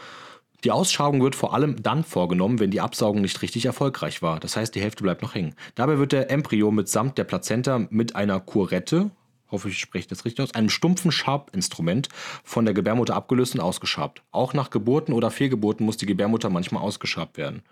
[0.64, 4.40] Die Ausschabung wird vor allem dann vorgenommen, wenn die Absaugung nicht richtig erfolgreich war.
[4.40, 5.56] Das heißt, die Hälfte bleibt noch hängen.
[5.74, 9.10] Dabei wird der Embryo mitsamt der Plazenta mit einer Kurette,
[9.50, 12.10] hoffe ich spreche das richtig aus, einem stumpfen Schabinstrument
[12.44, 14.22] von der Gebärmutter abgelöst und ausgeschabt.
[14.32, 17.64] Auch nach Geburten oder Fehlgeburten muss die Gebärmutter manchmal ausgeschabt werden.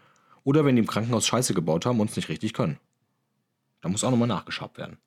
[0.43, 2.79] Oder wenn die im Krankenhaus Scheiße gebaut haben und es nicht richtig können.
[3.81, 4.97] Da muss auch nochmal nachgeschabt werden.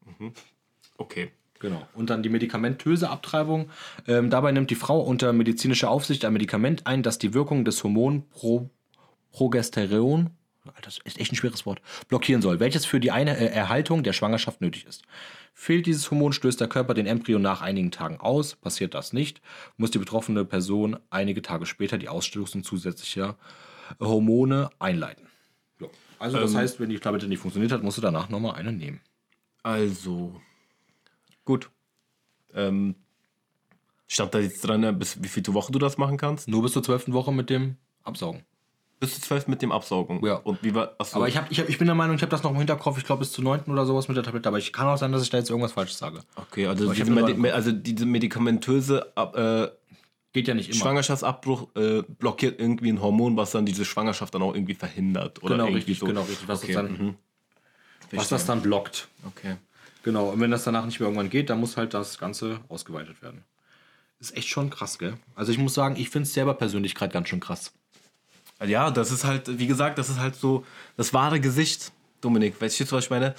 [0.99, 1.31] Okay.
[1.61, 1.87] Genau.
[1.95, 3.71] Und dann die medikamentöse Abtreibung.
[4.09, 7.83] Ähm, dabei nimmt die Frau unter medizinischer Aufsicht ein Medikament ein, das die Wirkung des
[7.85, 8.69] Hormon Pro
[9.31, 10.31] Progesteron,
[10.67, 14.03] Alter, das ist echt ein schweres Wort, blockieren soll, welches für die eine äh, Erhaltung
[14.03, 15.03] der Schwangerschaft nötig ist.
[15.55, 18.57] Fehlt dieses Hormon, stößt der Körper den Embryo nach einigen Tagen aus.
[18.57, 19.41] Passiert das nicht,
[19.77, 23.37] muss die betroffene Person einige Tage später die Ausstellung zusätzlicher
[24.01, 25.27] Hormone einleiten.
[26.19, 29.01] Also das heißt, wenn die Tablette nicht funktioniert hat, musst du danach nochmal eine nehmen.
[29.65, 30.41] Also.
[31.45, 31.71] Gut.
[32.55, 32.95] Ähm,
[34.07, 36.49] stand da jetzt dran, bis wie viele Woche du das machen kannst?
[36.49, 38.45] Nur bis zur zwölften Woche mit dem Absaugen.
[39.03, 40.25] Bis zu zwölf mit dem Absaugen.
[40.25, 40.37] Ja.
[40.37, 40.95] Und wie war.
[40.99, 41.17] Achso.
[41.17, 42.99] Aber ich, hab, ich, hab, ich bin der Meinung, ich habe das noch im Hinterkopf,
[42.99, 44.49] ich glaube bis zur neunten oder sowas mit der Tablette.
[44.49, 46.21] Aber ich kann auch sein, dass ich da jetzt irgendwas Falsches sage.
[46.37, 49.69] Okay, also, diese, Medi also diese medikamentöse äh,
[50.33, 50.79] Geht ja nicht immer.
[50.79, 55.43] Schwangerschaftsabbruch äh, blockiert irgendwie ein Hormon, was dann diese Schwangerschaft dann auch irgendwie verhindert.
[55.43, 56.07] Oder genau, irgendwie richtig, so.
[56.07, 56.47] genau, richtig.
[56.47, 57.15] Was, Okay, das dann, mhm.
[58.13, 59.09] was das dann blockt.
[59.27, 59.57] Okay.
[60.03, 63.23] Genau, und wenn das danach nicht mehr irgendwann geht, dann muss halt das Ganze ausgeweitet
[63.23, 63.45] werden.
[64.19, 65.15] Ist echt schon krass, gell?
[65.35, 67.73] Also ich muss sagen, ich finde es selber persönlich gerade ganz schön krass.
[68.65, 70.65] Ja, das ist halt, wie gesagt, das ist halt so
[70.97, 71.93] das wahre Gesicht.
[72.21, 73.35] Dominik, weißt du, was ich meine?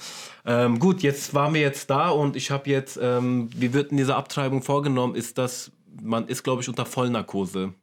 [0.45, 3.97] Ähm, gut, jetzt waren wir jetzt da und ich habe jetzt, ähm, wie wird in
[3.97, 7.73] dieser Abtreibung vorgenommen, ist das, man ist, glaube ich, unter Vollnarkose.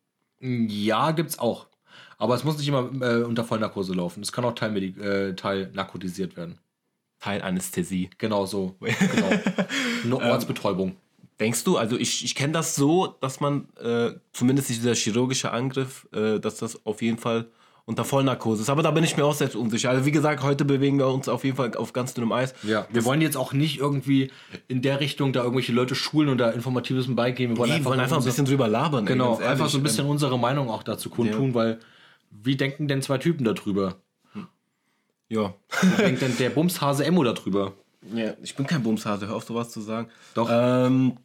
[0.41, 1.68] Ja, gibt's auch.
[2.18, 4.22] Aber es muss nicht immer äh, unter Vollnarkose laufen.
[4.22, 6.59] Es kann auch äh, teilnarkotisiert werden.
[7.21, 8.11] Teilanästhesie.
[8.18, 8.75] Genau so.
[8.81, 9.31] Genau.
[10.05, 10.97] Nur Ortsbetäubung.
[11.39, 16.07] Denkst du, also ich, ich kenne das so, dass man, äh, zumindest dieser chirurgische Angriff,
[16.12, 17.47] äh, dass das auf jeden Fall
[17.87, 18.68] unter Vollnarkose ist.
[18.71, 19.91] Aber da bin ich mir auch selbst unsicher.
[19.91, 22.55] Also wie gesagt, heute bewegen wir uns auf jeden Fall auf ganz dünnem Eis.
[22.62, 24.31] Ja, wir wollen jetzt auch nicht irgendwie
[24.68, 27.55] in der Richtung da irgendwelche Leute schulen oder Informatives beigeben.
[27.55, 29.07] Wir wollen Wir einfach, wollen einfach ein bisschen drüber labern.
[29.07, 29.49] ey, Genau, ehrlich.
[29.49, 31.81] einfach so ein bisschen unsere Meinung auch dazu kundtun, weil
[32.31, 33.97] wie denken denn zwei Typen darüber?
[35.31, 35.55] Ja.
[35.99, 37.72] Denkt denn der Bumshase Emmo darüber?
[38.14, 38.35] ja.
[38.43, 40.09] Ich bin kein Bumshase, hör auf sowas zu sagen.
[40.35, 40.49] Doch.
[40.51, 41.16] Ähm,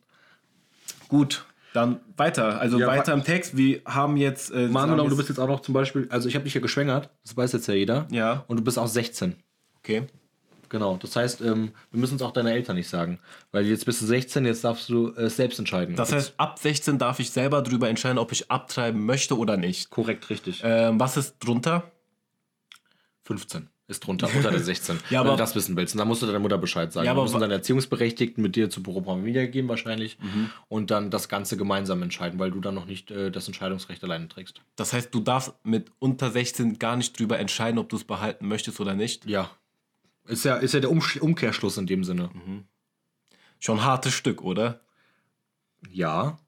[1.08, 2.60] gut, dann weiter.
[2.60, 3.58] Also Ja, weiter im Text.
[3.58, 4.52] Wir haben jetzt.
[4.52, 6.62] Äh, Mal angenommen, du bist jetzt auch noch zum Beispiel, also ich habe dich ja
[6.62, 8.08] geschwängert, das weiß jetzt ja jeder.
[8.12, 8.46] Ja.
[8.48, 9.36] Und du bist auch 16.
[9.80, 10.04] Okay.
[10.70, 13.20] Genau, das heißt, ähm, wir müssen es auch deine Eltern nicht sagen.
[13.52, 15.96] Weil jetzt bist du 16, jetzt darfst du äh, selbst entscheiden.
[15.96, 19.90] Das heißt, ab 16 darf ich selber darüber entscheiden, ob ich abtreiben möchte oder nicht.
[19.90, 20.62] korrekt, richtig.
[20.64, 21.92] Ähm, was ist drunter?
[23.24, 24.98] 15 ist drunter, unter der 16.
[25.10, 25.94] Ja, wenn aber- du das wissen willst.
[25.94, 27.06] Und dann musst du deiner Mutter Bescheid sagen.
[27.06, 30.18] Ja, aber müssen dann Erziehungsberechtigten mit dir zu Pro Familia gehen wahrscheinlich.
[30.20, 30.50] Mhm.
[30.70, 34.28] Und dann das Ganze gemeinsam entscheiden, weil du dann noch nicht äh, das Entscheidungsrecht alleine
[34.28, 34.62] trägst.
[34.76, 38.48] Das heißt, du darfst mit unter 16 gar nicht drüber entscheiden, ob du es behalten
[38.48, 39.26] möchtest oder nicht.
[39.26, 39.52] Ja.
[40.28, 42.32] Ist ja, ist ja der Umsch- Umkehrschluss in dem Sinne.
[43.60, 44.80] Schon ein hartes Stück, oder?
[45.92, 46.40] Ja,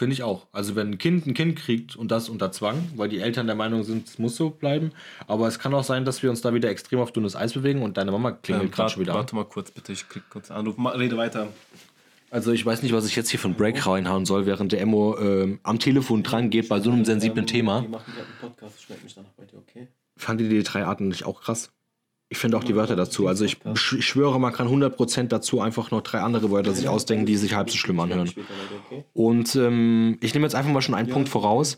[0.00, 0.46] finde ich auch.
[0.50, 3.54] Also wenn ein Kind ein Kind kriegt und das unter Zwang, weil die Eltern der
[3.54, 4.90] Meinung sind, es muss so bleiben.
[5.28, 7.82] Aber es kann auch sein, dass wir uns da wieder extrem auf dünnes Eis bewegen
[7.82, 9.18] und deine Mama klingelt Ähm, gerade warte, schon wieder an.
[9.18, 9.92] warte mal kurz, bitte.
[9.92, 10.76] Ich krieg kurz einen Anruf.
[10.78, 11.48] Ma- Rede weiter.
[12.30, 14.80] Also ich weiß nicht, was ich jetzt hier für einen Break reinhauen soll, während der
[14.80, 17.82] Emmo ähm, am Telefon dran geht bei so einem sensiblen Thema.
[17.82, 18.76] machen gerade einen Podcast.
[18.80, 19.88] Ich melde mich danach bei dir, okay?
[20.16, 21.70] Fand ihr die drei Arten nicht auch krass?
[22.32, 23.26] Ich finde auch die Wörter dazu.
[23.26, 26.88] Also ich, sch- ich schwöre, man kann 100% dazu einfach noch drei andere Wörter sich
[26.88, 28.30] ausdenken, die sich halb so schlimm anhören.
[29.12, 31.76] Und ähm, ich nehme jetzt einfach mal schon einen Punkt voraus.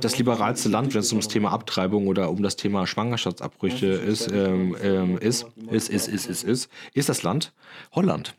[0.00, 4.76] Das liberalste Land, wenn es ums Thema Abtreibung oder um das Thema Schwangerschaftsabbrüche ist, ähm,
[4.80, 7.52] ähm, ist, ist, ist, ist, ist, ist, ist das Land
[7.92, 8.36] Holland.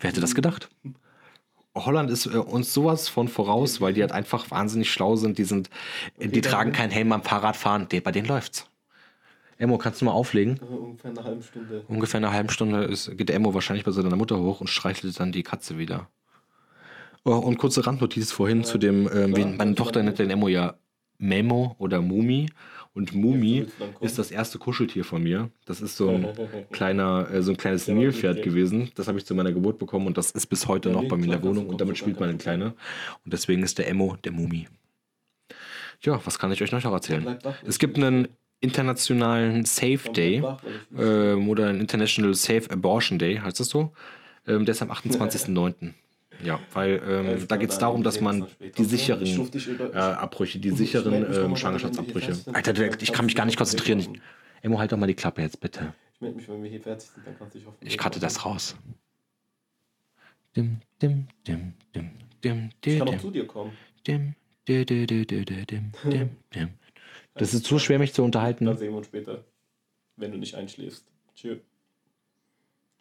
[0.00, 0.68] Wer hätte das gedacht?
[1.74, 5.38] Holland ist äh, uns sowas von voraus, weil die halt einfach wahnsinnig schlau sind.
[5.38, 5.70] Die sind,
[6.20, 7.86] die tragen keinen Helm am Fahrradfahren.
[8.04, 8.66] Bei denen läuft's.
[9.58, 10.58] Emo, kannst du mal auflegen?
[10.58, 11.84] Ungefähr eine halbe Stunde.
[11.88, 15.18] Ungefähr eine halbe Stunde ist, geht der Emo wahrscheinlich bei seiner Mutter hoch und streichelt
[15.18, 16.08] dann die Katze wieder.
[17.24, 20.76] Oh, und kurze Randnotiz vorhin zu dem, ähm, wie, meine Tochter nennt den Emo ja
[21.18, 22.48] Memo oder Mumi.
[22.94, 23.66] Und Mumi
[24.00, 25.50] ist das erste Kuscheltier von mir.
[25.66, 26.28] Das ist so ein
[26.72, 28.90] kleiner, äh, so ein kleines Nilpferd gewesen.
[28.94, 31.24] Das habe ich zu meiner Geburt bekommen und das ist bis heute noch bei mir
[31.24, 32.74] in der Wohnung und damit spielt meine Kleine.
[33.24, 34.68] Und deswegen ist der Emo der Mumi.
[36.00, 37.38] Ja, was kann ich euch noch erzählen?
[37.66, 38.28] Es gibt einen
[38.60, 40.42] internationalen Safe Day
[40.96, 43.92] ähm, oder ein International Safe Abortion Day, heißt das so?
[44.46, 45.92] Ähm, der ist am 28.09.
[46.44, 48.46] Ja, weil ähm, da geht es darum, dass man
[48.76, 49.26] die sicheren
[49.92, 52.36] äh, Abbrüche, die sicheren ähm, Schwangerschaftsabbrüche.
[52.52, 53.98] Alter, ich kann mich gar nicht konzentrieren.
[53.98, 54.08] Ich,
[54.62, 55.94] Emo, halt doch mal die Klappe jetzt, bitte.
[56.14, 58.20] Ich melde mich, wenn wir hier fertig sind, dann kannst du dich auf Ich cutte
[58.20, 58.76] das raus.
[60.56, 62.10] Dim, dim, dim, dim,
[62.42, 63.20] dim, Ich dim, kann auch dim.
[63.20, 63.72] zu dir kommen.
[64.06, 64.34] Dim,
[64.66, 66.68] di, di, di, di, di, dim, dim, dim.
[67.38, 68.66] Das ist zu schwer, mich zu unterhalten.
[68.66, 69.44] Dann sehen wir uns später,
[70.16, 71.04] wenn du nicht einschläfst.
[71.34, 71.58] Tschö.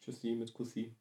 [0.03, 0.91] Tschüssi mit Kussi.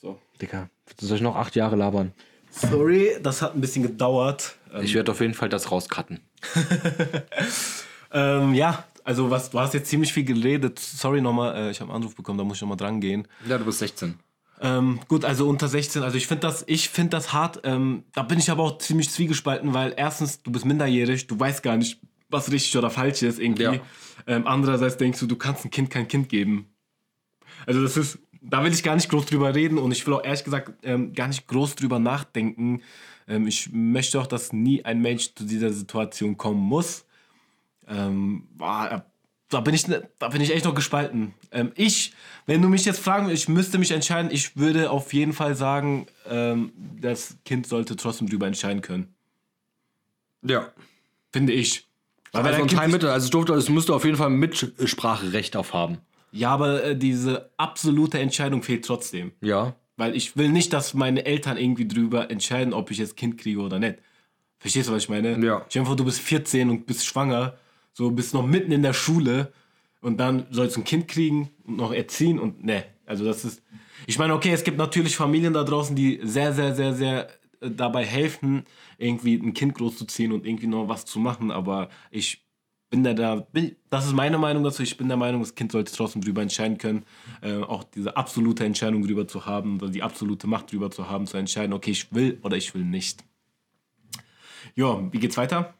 [0.00, 0.18] So.
[0.40, 0.70] Digga,
[1.00, 2.12] soll ich noch acht Jahre labern?
[2.50, 4.56] Sorry, das hat ein bisschen gedauert.
[4.80, 6.20] Ich werde auf jeden Fall das rauscutten.
[8.10, 10.78] Ähm, ja, also was, du hast jetzt ziemlich viel geredet.
[10.78, 13.28] Sorry nochmal, äh, ich habe einen Anruf bekommen, da muss ich nochmal dran gehen.
[13.46, 14.18] Ja, du bist 16.
[14.60, 16.02] Ähm, gut, also unter 16.
[16.02, 17.60] Also ich finde das, ich finde das hart.
[17.64, 21.62] Ähm, da bin ich aber auch ziemlich zwiegespalten, weil erstens, du bist minderjährig, du weißt
[21.62, 23.62] gar nicht, was richtig oder falsch ist irgendwie.
[23.62, 23.80] Ja.
[24.26, 26.66] Ähm, andererseits denkst du, du kannst ein Kind kein Kind geben.
[27.66, 30.24] Also das ist, da will ich gar nicht groß drüber reden und ich will auch
[30.24, 32.82] ehrlich gesagt ähm, gar nicht groß drüber nachdenken.
[33.26, 37.06] Ähm, ich möchte auch, dass nie ein Mensch zu dieser Situation kommen muss.
[37.86, 39.06] Ähm, boah,
[39.50, 39.84] da bin ich,
[40.18, 41.34] da bin ich echt noch gespalten.
[41.52, 42.12] Ähm, ich,
[42.46, 46.06] wenn du mich jetzt fragen, ich müsste mich entscheiden, ich würde auf jeden Fall sagen,
[46.28, 49.14] ähm, das Kind sollte trotzdem drüber entscheiden können.
[50.42, 50.68] Ja.
[51.32, 51.86] Finde ich.
[52.32, 54.16] Weil Also ein ein Kind Teil nicht- mit, also es durfte, es müsste auf jeden
[54.16, 55.98] Fall Mitspracherecht aufhaben.
[56.32, 59.32] ja, aber äh, diese absolute Entscheidung fehlt trotzdem.
[59.40, 59.74] Ja.
[59.96, 63.60] Weil ich will nicht, dass meine Eltern irgendwie drüber entscheiden, ob ich jetzt Kind kriege
[63.60, 63.96] oder nicht.
[64.60, 65.44] Verstehst du, was ich meine?
[65.44, 65.60] Ja.
[65.72, 67.56] Dir vor, du bist 14 und bist schwanger,
[67.98, 69.52] so bist noch mitten in der Schule
[70.00, 72.84] und dann sollst du ein Kind kriegen und noch erziehen und ne.
[73.04, 73.60] Also das ist.
[74.06, 77.28] Ich meine, okay, es gibt natürlich Familien da draußen, die sehr, sehr, sehr, sehr
[77.60, 78.62] äh, dabei helfen,
[78.98, 82.46] irgendwie ein Kind großzuziehen und irgendwie noch was zu machen, aber ich
[82.88, 84.84] bin da, da bin, das ist meine Meinung dazu.
[84.84, 87.04] Ich bin der Meinung, das Kind sollte trotzdem drüber entscheiden können,
[87.42, 91.36] äh, auch diese absolute Entscheidung drüber zu haben, die absolute Macht drüber zu haben, zu
[91.36, 93.24] entscheiden, okay, ich will oder ich will nicht.
[94.76, 95.74] Ja, wie geht's weiter?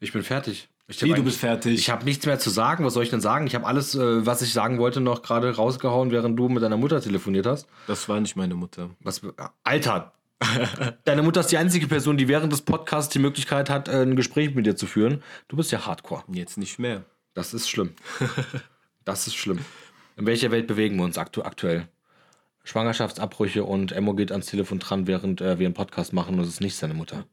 [0.00, 0.68] Ich bin fertig.
[0.88, 1.74] Ich Wie, hab du bist fertig?
[1.74, 2.84] Ich habe nichts mehr zu sagen.
[2.84, 3.46] Was soll ich denn sagen?
[3.46, 6.76] Ich habe alles, äh, was ich sagen wollte, noch gerade rausgehauen, während du mit deiner
[6.76, 7.66] Mutter telefoniert hast.
[7.86, 8.90] das war nicht meine Mutter.
[9.00, 9.22] Was,
[9.62, 10.12] Alter!
[11.04, 14.16] Deine Mutter ist die einzige Person, die während des Podcasts die Möglichkeit hat, äh, ein
[14.16, 15.22] Gespräch mit dir zu führen.
[15.46, 16.24] Du bist ja Hardcore.
[16.32, 17.04] Jetzt nicht mehr.
[17.34, 17.94] Das ist schlimm.
[19.04, 19.58] Das ist schlimm.
[20.16, 21.88] In welcher Welt bewegen wir uns aktu aktuell?
[22.62, 26.50] Schwangerschaftsabbrüche und Emmo geht ans Telefon dran, während äh, wir einen Podcast machen und es
[26.50, 27.26] ist nicht seine Mutter.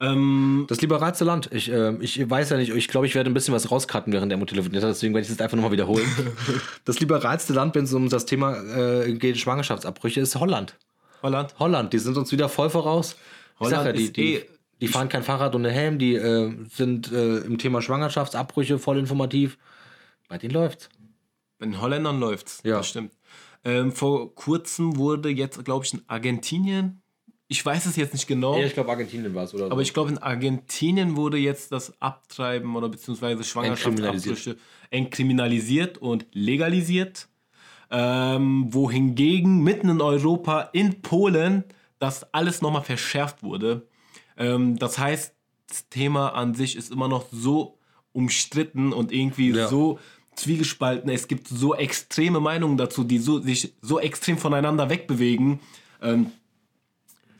[0.00, 1.50] Ähm, Das liberalste Land.
[1.52, 4.32] Ich, äh, ich weiß ja nicht, ich glaube, ich werde ein bisschen was rauscutten, während
[4.32, 6.06] Emmo telefoniert hat, deswegen werde ich es jetzt einfach nochmal wiederholen.
[6.84, 10.76] das liberalste Land, wenn es um das Thema äh, geht, Schwangerschaftsabbrüche, ist Holland.
[11.22, 11.54] Holland?
[11.58, 13.16] Holland, die sind uns wieder voll voraus.
[13.58, 14.44] Holland ja, die, die, eh-
[14.80, 19.58] die fahren kein Fahrrad ohne Helm, die äh, sind äh, im Thema Schwangerschaftsabbrüche voll informativ.
[20.28, 20.88] Bei denen läuft's.
[21.58, 22.60] Bei den Holländern läuft's.
[22.62, 22.76] Ja.
[22.76, 23.12] Das stimmt.
[23.64, 27.02] Ähm, vor kurzem wurde jetzt, glaube ich, in Argentinien,
[27.48, 29.72] ich weiß es jetzt nicht genau, ich glaube, Argentinien war es, oder?
[29.72, 34.56] aber ich glaube, in Argentinien wurde jetzt das Abtreiben oder beziehungsweise Schwangerschaftsabbrüche
[34.90, 37.28] entkriminalisiert und legalisiert.
[37.90, 41.64] Ähm, wohingegen mitten in Europa, in Polen,
[41.98, 43.88] das alles nochmal verschärft wurde.
[44.36, 45.34] Ähm, das heißt,
[45.68, 47.78] das Thema an sich ist immer noch so
[48.12, 49.68] umstritten und irgendwie Ja.
[49.68, 49.98] so
[50.34, 51.10] zwiegespalten.
[51.10, 55.60] Es gibt so extreme Meinungen dazu, die so, sich so extrem voneinander wegbewegen.
[56.02, 56.30] Ähm,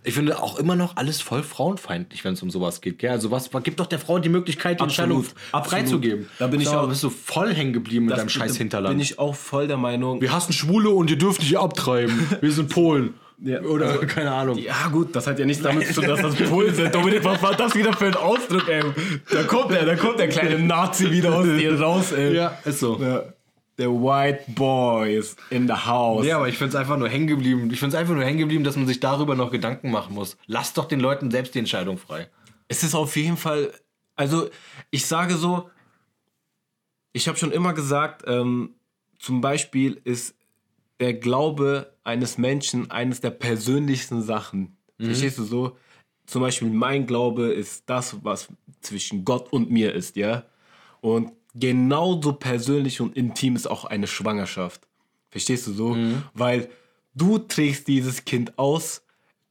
[0.05, 2.99] Ich finde auch immer noch alles voll frauenfeindlich, wenn es um sowas geht.
[2.99, 3.11] Gell?
[3.11, 6.29] Also was gibt doch der Frau die Möglichkeit, die Entscheidung freizugeben.
[6.39, 8.95] Da bin ich auch- bist du voll hängen geblieben mit deinem scheiß da Hinterland.
[8.95, 10.21] Bin ich auch voll der Meinung.
[10.21, 12.29] wir hassen Schwule und ihr dürft nicht abtreiben.
[12.41, 13.15] Wir sind Polen.
[13.41, 13.61] Ja.
[13.61, 14.59] Oder keine Ahnung.
[14.59, 16.93] Ja, gut, das hat ja nichts damit zu tun, dass das Polen sind.
[16.95, 18.83] Dominik, was war das wieder für ein Ausdruck, ey?
[19.31, 22.35] Da kommt der, da kommt der kleine Nazi wieder aus dir raus, ey.
[22.35, 22.99] Ja, ist so.
[23.01, 23.23] Ja.
[23.79, 26.27] Der White Boy is in the house.
[26.27, 27.71] Ja, aber ich finde es einfach nur hängen geblieben.
[27.73, 30.37] Ich finde es einfach nur hängen geblieben, dass man sich darüber noch Gedanken machen muss.
[30.47, 32.29] Lass doch den Leuten selbst die Entscheidung frei.
[32.67, 33.73] Es ist auf jeden Fall,
[34.17, 34.51] also
[34.91, 35.71] ich sage so,
[37.13, 38.75] ich habe schon immer gesagt, ähm,
[39.19, 40.35] zum Beispiel ist
[41.01, 44.77] der Glaube eines Menschen eines der persönlichsten Sachen.
[45.01, 45.77] Verstehst du so?
[46.27, 48.49] Zum Beispiel mein Glaube ist das, was
[48.81, 50.45] zwischen Gott und mir ist, ja?
[51.01, 54.87] Und genauso persönlich und intim ist auch eine Schwangerschaft.
[55.31, 55.97] Verstehst du so?
[56.35, 56.69] Weil
[57.15, 59.03] du trägst dieses Kind aus,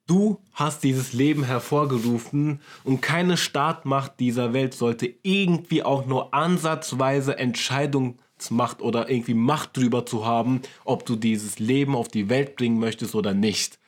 [0.08, 7.38] du hast dieses Leben hervorgerufen und keine Staatmacht dieser Welt sollte irgendwie auch nur ansatzweise
[7.38, 12.80] Entscheidungsmacht oder irgendwie Macht drüber zu haben, ob du dieses Leben auf die Welt bringen
[12.80, 13.80] möchtest oder nicht.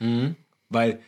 [0.69, 0.99] Weil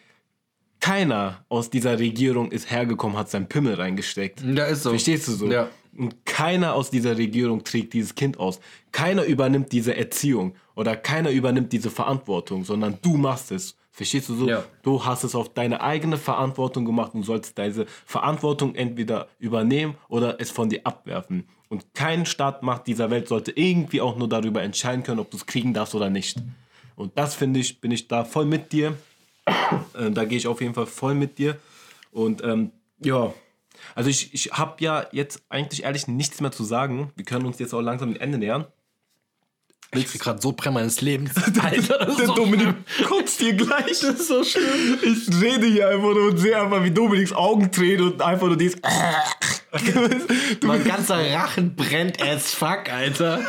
[0.80, 4.42] keiner aus dieser Regierung ist hergekommen, hat seinen Pimmel reingesteckt.
[4.42, 4.90] Ja, ist so.
[4.90, 5.52] Verstehst du so?
[5.52, 5.70] Ja.
[5.98, 8.60] Und keiner aus dieser Regierung trägt dieses Kind aus.
[8.92, 13.76] Keiner übernimmt diese Erziehung oder keiner übernimmt diese Verantwortung, sondern du machst es.
[13.92, 14.48] Verstehst du so?
[14.48, 14.64] Ja.
[14.84, 20.40] Du hast es auf deine eigene Verantwortung gemacht und sollst diese Verantwortung entweder übernehmen oder
[20.40, 21.44] es von dir abwerfen.
[21.68, 25.46] Und kein Staatmacht dieser Welt sollte irgendwie auch nur darüber entscheiden können, ob du es
[25.46, 26.38] kriegen darfst oder nicht.
[26.96, 28.98] Und das finde ich, bin ich da voll mit dir.
[29.98, 31.58] Äh, da gehe ich auf jeden Fall voll mit dir.
[32.12, 33.34] Und ähm, ja,
[33.96, 37.12] Also ich, ich habe ja jetzt eigentlich ehrlich nichts mehr zu sagen.
[37.16, 38.68] Wir können uns jetzt auch langsam dem Ende nähern.
[39.94, 41.30] Ich krieg gerade so Bremmer ins Leben.
[41.62, 42.76] Alter, das ist Der so Dominik
[43.06, 44.00] kotzt hier gleich.
[44.00, 44.98] Das ist so schlimm.
[45.02, 48.58] Ich rede hier einfach nur und sehe einfach, wie Dominiks Augen drehen und einfach nur
[48.58, 48.78] dies.
[50.64, 53.40] Mein ganzer Rachen brennt as fuck, Alter.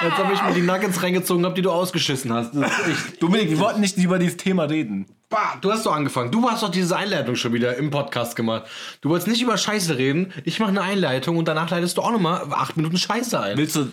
[0.00, 2.54] Als ob ich mir die Nuggets reingezogen habe, die du ausgeschissen hast.
[2.54, 5.06] Echt Dominik, wir wollten nicht über dieses Thema reden.
[5.28, 6.30] Bah, du hast doch angefangen.
[6.30, 8.64] Du hast doch diese Einleitung schon wieder im Podcast gemacht.
[9.02, 10.32] Du wolltest nicht über Scheiße reden.
[10.44, 13.56] Ich mache eine Einleitung und danach leitest du auch nochmal acht Minuten Scheiße ein.
[13.58, 13.92] Willst du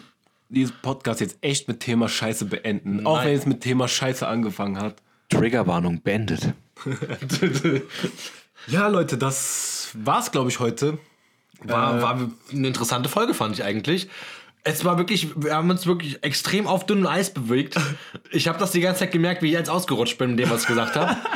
[0.49, 3.05] dieses Podcast jetzt echt mit Thema Scheiße beenden?
[3.05, 4.95] Auch wenn es mit Thema Scheiße angefangen hat.
[5.29, 6.53] Triggerwarnung beendet.
[8.67, 10.99] Ja, Leute, das war's, glaube ich, heute.
[11.63, 14.07] War, war eine interessante Folge, fand ich eigentlich.
[14.63, 17.75] Es war wirklich, wir haben uns wirklich extrem auf dünnem Eis bewegt.
[18.31, 20.61] Ich habe das die ganze Zeit gemerkt, wie ich jetzt ausgerutscht bin, mit dem, was
[20.63, 21.15] ich gesagt habe.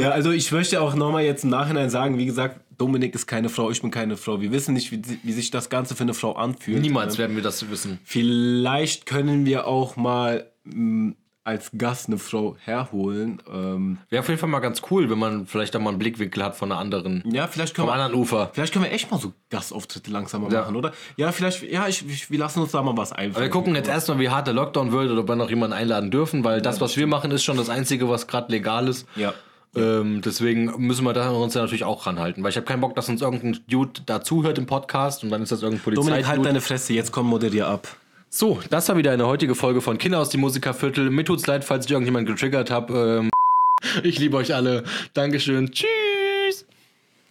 [0.00, 3.48] Ja, also ich möchte auch nochmal jetzt im Nachhinein sagen, wie gesagt, Dominik ist keine
[3.48, 4.40] Frau, ich bin keine Frau.
[4.40, 6.80] Wir wissen nicht, wie, wie sich das Ganze für eine Frau anfühlt.
[6.80, 7.98] Niemals werden wir das wissen.
[8.04, 11.14] Vielleicht können wir auch mal mh,
[11.46, 13.40] als Gast eine Frau herholen.
[13.52, 16.42] Ähm, Wäre auf jeden Fall mal ganz cool, wenn man vielleicht da mal einen Blickwinkel
[16.42, 18.50] hat von einer anderen, ja, vielleicht können, vom wir, anderen Ufer.
[18.52, 20.62] vielleicht können wir echt mal so Gastauftritte langsam mal Ja.
[20.62, 20.92] machen, oder?
[21.16, 23.44] Ja, vielleicht, ja, ich, ich, wir lassen uns da mal was einfallen.
[23.44, 26.10] Wir gucken jetzt erstmal, wie hart der Lockdown wird oder ob wir noch jemanden einladen
[26.10, 29.06] dürfen, weil das, was wir machen, ist schon das Einzige, was gerade legal ist.
[29.14, 29.32] Ja.
[29.74, 32.94] Ähm, deswegen müssen wir da uns ja natürlich auch ranhalten, weil ich habe keinen Bock,
[32.94, 36.02] dass uns irgendein Dude dazuhört im Podcast und dann ist das irgendein Polizei.
[36.02, 37.86] Dominik, halt deine Fresse, jetzt komm, moderier ab.
[38.28, 41.10] So, das war wieder eine heutige Folge von Kinder aus dem Musikerviertel.
[41.10, 43.20] Mir tut's leid, falls ich irgendjemand getriggert habe.
[43.22, 43.30] Ähm,
[44.02, 44.84] ich liebe euch alle.
[45.14, 45.70] Dankeschön.
[45.70, 46.66] Tschüss.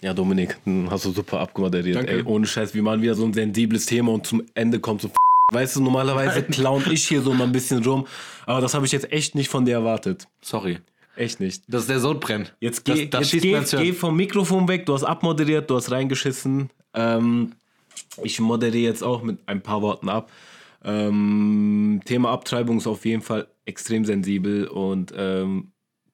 [0.02, 1.98] Ja, Dominik, hm, hast du super abmoderiert.
[1.98, 2.12] Danke.
[2.12, 5.10] Ey, ohne Scheiß, wie man wieder so ein sensibles Thema und zum Ende kommt so.
[5.54, 8.08] Weißt du, normalerweise clown ich hier so mal ein bisschen rum,
[8.48, 10.28] aber das habe ich jetzt echt nicht von dir erwartet.
[10.42, 10.80] Sorry.
[11.16, 11.62] Echt nicht.
[11.68, 12.50] Das ist der Sodbrenn.
[12.60, 15.76] Jetzt das, geh, das jetzt schießt geh, geh vom Mikrofon weg, du hast abmoderiert, du
[15.76, 16.72] hast reingeschissen.
[16.96, 17.54] Ähm,
[18.24, 20.32] ich moderiere jetzt auch mit ein paar Worten ab.
[20.86, 25.72] Ähm, Thema Abtreibung ist auf jeden Fall extrem sensibel und ähm,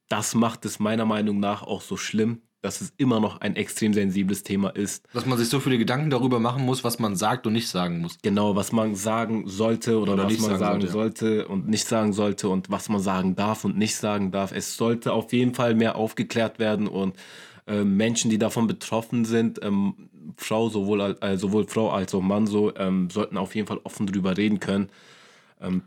[0.07, 3.93] das macht es meiner Meinung nach auch so schlimm, dass es immer noch ein extrem
[3.93, 5.05] sensibles Thema ist.
[5.13, 7.99] Dass man sich so viele Gedanken darüber machen muss, was man sagt und nicht sagen
[7.99, 8.17] muss.
[8.21, 11.87] Genau, was man sagen sollte oder, Oder was nicht man sagen sagen sollte und nicht
[11.87, 14.51] sagen sollte und was man sagen darf und nicht sagen darf.
[14.51, 17.15] Es sollte auf jeden Fall mehr aufgeklärt werden und
[17.67, 22.47] äh, Menschen, die davon betroffen sind, ähm, Frau, sowohl, äh, sowohl Frau als auch Mann,
[22.47, 24.89] so, ähm, sollten auf jeden Fall offen drüber reden können.
[25.61, 25.83] Ähm,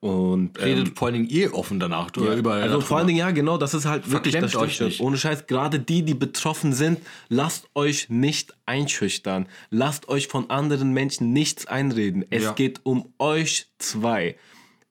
[0.00, 2.10] und ähm, Redet vor allen Dingen ihr offen danach.
[2.16, 4.80] Oder ja, überall also vor allen Dingen, ja, genau, das ist halt wirklich das euch
[4.80, 5.00] nicht.
[5.00, 9.46] Ohne Scheiß, gerade die, die betroffen sind, lasst euch nicht einschüchtern.
[9.70, 12.24] Lasst euch von anderen Menschen nichts einreden.
[12.30, 12.52] Es Ja.
[12.52, 14.36] geht um euch zwei.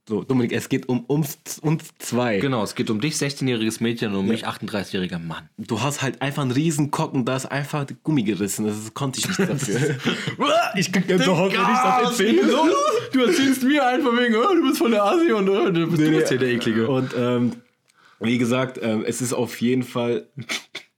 [0.06, 2.40] So, Dominik, es geht um uns, uns zwei.
[2.40, 5.50] Genau, es geht um dich, 16-jähriges Mädchen, und um mich, 38-jähriger Mann.
[5.58, 8.66] Du hast halt einfach einen riesen Kocken, da ist einfach Gummi gerissen.
[8.66, 9.98] Das konnte ich nicht dafür.
[10.76, 12.42] Ich jetzt auch, wenn ich das erzähle.
[13.14, 16.02] Du erzählst mir einfach wegen, oh, du bist von der Asi und oh, du bist,
[16.02, 16.90] du bist hier der Eklige.
[16.90, 17.52] Und ähm,
[18.20, 20.28] wie gesagt, ähm, es ist auf jeden Fall,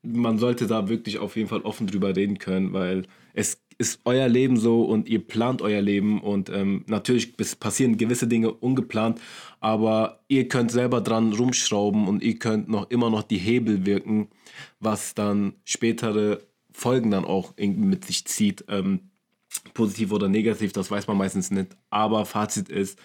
[0.01, 3.03] man sollte da wirklich auf jeden Fall offen drüber reden können, weil
[3.33, 8.27] es ist euer Leben so und ihr plant euer Leben und ähm, natürlich passieren gewisse
[8.27, 9.19] Dinge ungeplant,
[9.59, 14.29] aber ihr könnt selber dran rumschrauben und ihr könnt noch immer noch die Hebel wirken,
[14.79, 16.39] was dann spätere
[16.71, 18.65] Folgen dann auch mit sich zieht.
[18.67, 19.11] Ähm,
[19.73, 21.75] positiv oder negativ, das weiß man meistens nicht.
[21.89, 22.99] Aber Fazit ist,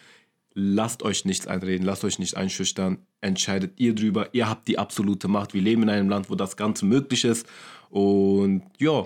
[0.54, 4.28] lasst euch nichts einreden, lasst euch nicht einschüchtern, entscheidet ihr drüber.
[4.32, 5.54] Ihr habt die absolute Macht.
[5.54, 7.46] Wir leben in einem Land, wo das Ganze möglich ist.
[7.90, 9.04] Und ja,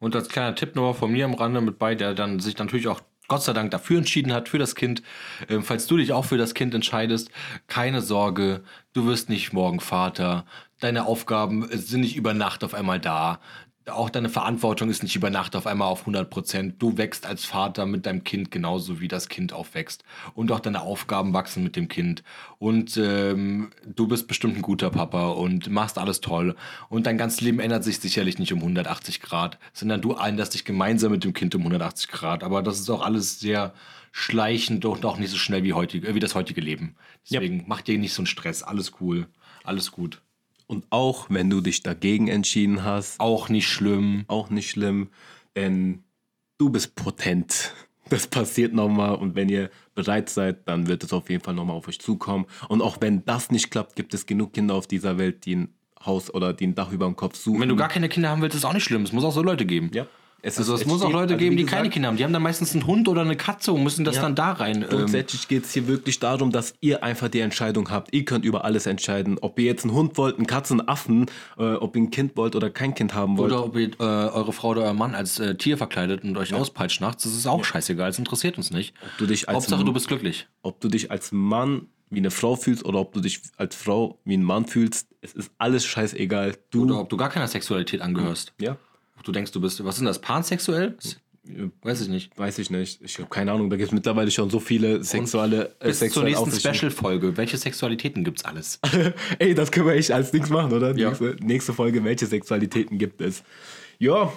[0.00, 2.88] Und als kleiner Tipp nochmal von mir am Rande mit bei, der dann sich natürlich
[2.88, 5.02] auch Gott sei Dank dafür entschieden hat, für das Kind.
[5.48, 7.30] Ähm, falls du dich auch für das Kind entscheidest,
[7.68, 10.46] keine Sorge, du wirst nicht morgen Vater.
[10.80, 13.38] Deine Aufgaben sind nicht über Nacht auf einmal da.
[13.86, 16.82] Auch deine Verantwortung ist nicht über Nacht auf einmal auf 100 Prozent.
[16.82, 20.04] Du wächst als Vater mit deinem Kind genauso, wie das Kind aufwächst.
[20.34, 22.22] Und auch deine Aufgaben wachsen mit dem Kind.
[22.58, 26.56] Und ähm, du bist bestimmt ein guter Papa und machst alles toll.
[26.90, 30.66] Und dein ganzes Leben ändert sich sicherlich nicht um 180 Grad, sondern du änderst dich
[30.66, 32.44] gemeinsam mit dem Kind um 180 Grad.
[32.44, 33.72] Aber das ist auch alles sehr
[34.12, 36.96] schleichend und auch nicht so schnell wie, heutige, äh, wie das heutige Leben.
[37.30, 38.62] Deswegen mach dir nicht so einen Stress.
[38.62, 39.26] Alles cool.
[39.64, 40.20] Alles gut.
[40.70, 44.24] Und auch wenn du dich dagegen entschieden hast, Auch nicht schlimm.
[44.28, 45.08] auch nicht schlimm,
[45.56, 46.04] denn
[46.58, 47.74] du bist potent.
[48.08, 51.76] Das passiert nochmal und wenn ihr bereit seid, dann wird es auf jeden Fall nochmal
[51.76, 52.46] auf euch zukommen.
[52.68, 55.74] Und auch wenn das nicht klappt, gibt es genug Kinder auf dieser Welt, die ein
[56.04, 57.60] Haus oder die ein Dach über dem Kopf suchen.
[57.60, 59.02] Wenn du gar keine Kinder haben willst, ist auch nicht schlimm.
[59.02, 59.90] Es muss auch so Leute geben.
[59.94, 60.06] ja.
[60.42, 62.16] Es Also es muss auch Leute also geben, wie die keine gesagt, Kinder haben.
[62.16, 64.22] Die haben dann meistens einen Hund oder eine Katze und müssen das Ja.
[64.22, 64.82] dann da rein.
[64.82, 68.14] Ähm, Grundsätzlich geht es hier wirklich darum, dass ihr einfach die Entscheidung habt.
[68.14, 69.38] Ihr könnt über alles entscheiden.
[69.40, 71.26] Ob ihr jetzt einen Hund wollt, einen Katzen, einen Affen,
[71.58, 73.52] äh, ob ihr ein Kind wollt oder kein Kind haben wollt.
[73.52, 76.54] oder ob ihr äh, eure Frau oder euer Mann als äh, Tier verkleidet und euch
[76.54, 78.94] auspeitscht nachts, das ist auch scheißegal, das interessiert uns nicht.
[79.18, 80.46] du dich als Hauptsache, du bist glücklich.
[80.62, 84.18] ob du dich als Mann wie eine Frau fühlst oder ob du dich als Frau
[84.24, 86.56] wie ein Mann fühlst, es ist alles scheißegal.
[86.70, 88.52] Du, Oder ob du gar keiner Sexualität angehörst.
[88.60, 88.78] ja, Ob
[89.22, 90.96] du denkst, du bist, was ist denn das, pansexuell?
[91.82, 92.38] Weiß ich nicht.
[92.38, 93.00] weiß ich nicht.
[93.02, 93.70] Ich habe keine Ahnung.
[93.70, 96.52] Da gibt es mittlerweile schon so viele sexuelle äh, Bis zur nächsten.
[96.52, 97.36] Special-Folge.
[97.36, 98.78] Welche Sexualitäten gibt's alles?
[99.38, 100.94] Ey, das können wir echt als Dings machen, oder?
[100.96, 101.08] Ja.
[101.08, 103.42] Nächste, nächste Folge, welche Sexualitäten gibt es?
[103.98, 104.32] Ja,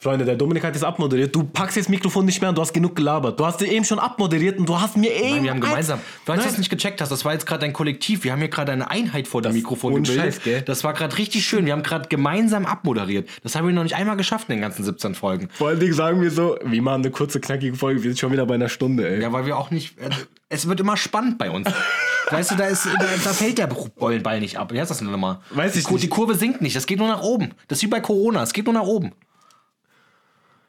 [0.00, 1.34] Freunde, der Dominik hat jetzt abmoderiert.
[1.34, 3.40] Du packst jetzt das Mikrofon nicht mehr und du hast genug gelabert.
[3.40, 5.30] Du hast eben schon abmoderiert und du hast mir eben.
[5.30, 5.98] Nein, wir haben gemeinsam.
[6.24, 8.22] Falls du es nicht gecheckt hast, das war jetzt gerade ein Kollektiv.
[8.22, 10.34] Wir haben hier gerade eine Einheit vor dem Mikrofon ohne gebildet.
[10.34, 10.62] Scheiß, gell?
[10.62, 11.66] Das war gerade richtig schön.
[11.66, 13.28] Wir haben gerade gemeinsam abmoderiert.
[13.42, 15.48] Das haben wir noch nicht einmal geschafft in den ganzen 17 Folgen.
[15.52, 18.00] Vor allen Dingen sagen wir so, wir machen eine kurze, knackige Folge.
[18.04, 19.20] Wir sind schon wieder bei einer Stunde, ey.
[19.20, 19.98] Ja, weil wir auch nicht.
[19.98, 20.10] äh,
[20.48, 21.68] Es wird immer spannend bei uns.
[22.30, 22.92] Weißt du, da, ist, da,
[23.24, 24.72] da fällt der Ball nicht ab.
[24.72, 25.40] Wie heißt das denn nochmal?
[25.50, 26.04] Weiß ich die, nicht.
[26.04, 26.76] Die Kurve sinkt nicht.
[26.76, 27.54] Das geht nur nach oben.
[27.66, 28.42] Das ist wie bei Corona.
[28.44, 29.12] Es geht nur nach oben.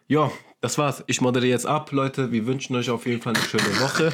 [0.09, 1.03] Ja, das war's.
[1.05, 2.31] Ich moderiere jetzt ab, Leute.
[2.31, 4.11] Wir wünschen euch auf jeden Fall eine schöne Woche.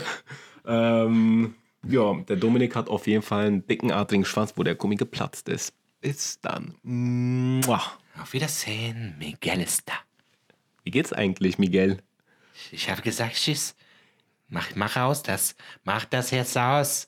[0.67, 1.55] ähm,
[1.87, 5.47] ja, der Dominik hat auf jeden Fall einen dicken, adrigen Schwanz, wo der Gummi geplatzt
[5.47, 5.73] ist.
[6.01, 6.75] Bis dann.
[6.83, 7.81] Mua.
[8.21, 9.15] Auf Wiedersehen.
[9.17, 9.93] Miguel ist da.
[10.83, 11.99] Wie geht's eigentlich, Miguel?
[12.71, 13.73] Ich habe gesagt, tschüss.
[14.49, 15.55] Mach, mach aus das.
[15.85, 17.07] Mach das jetzt aus.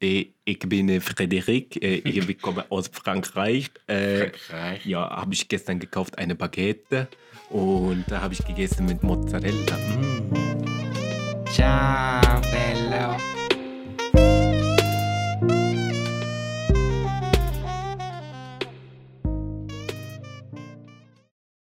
[0.00, 3.70] Äh, Ich bin äh, Frederik, äh, ich komme aus Frankreich.
[3.86, 4.86] Frankreich.
[4.86, 7.08] Ja, habe ich gestern gekauft, eine Baguette.
[7.50, 9.76] Und da habe ich gegessen mit Mozzarella.
[9.76, 11.44] Mm.
[11.46, 13.33] Ciao, Bello.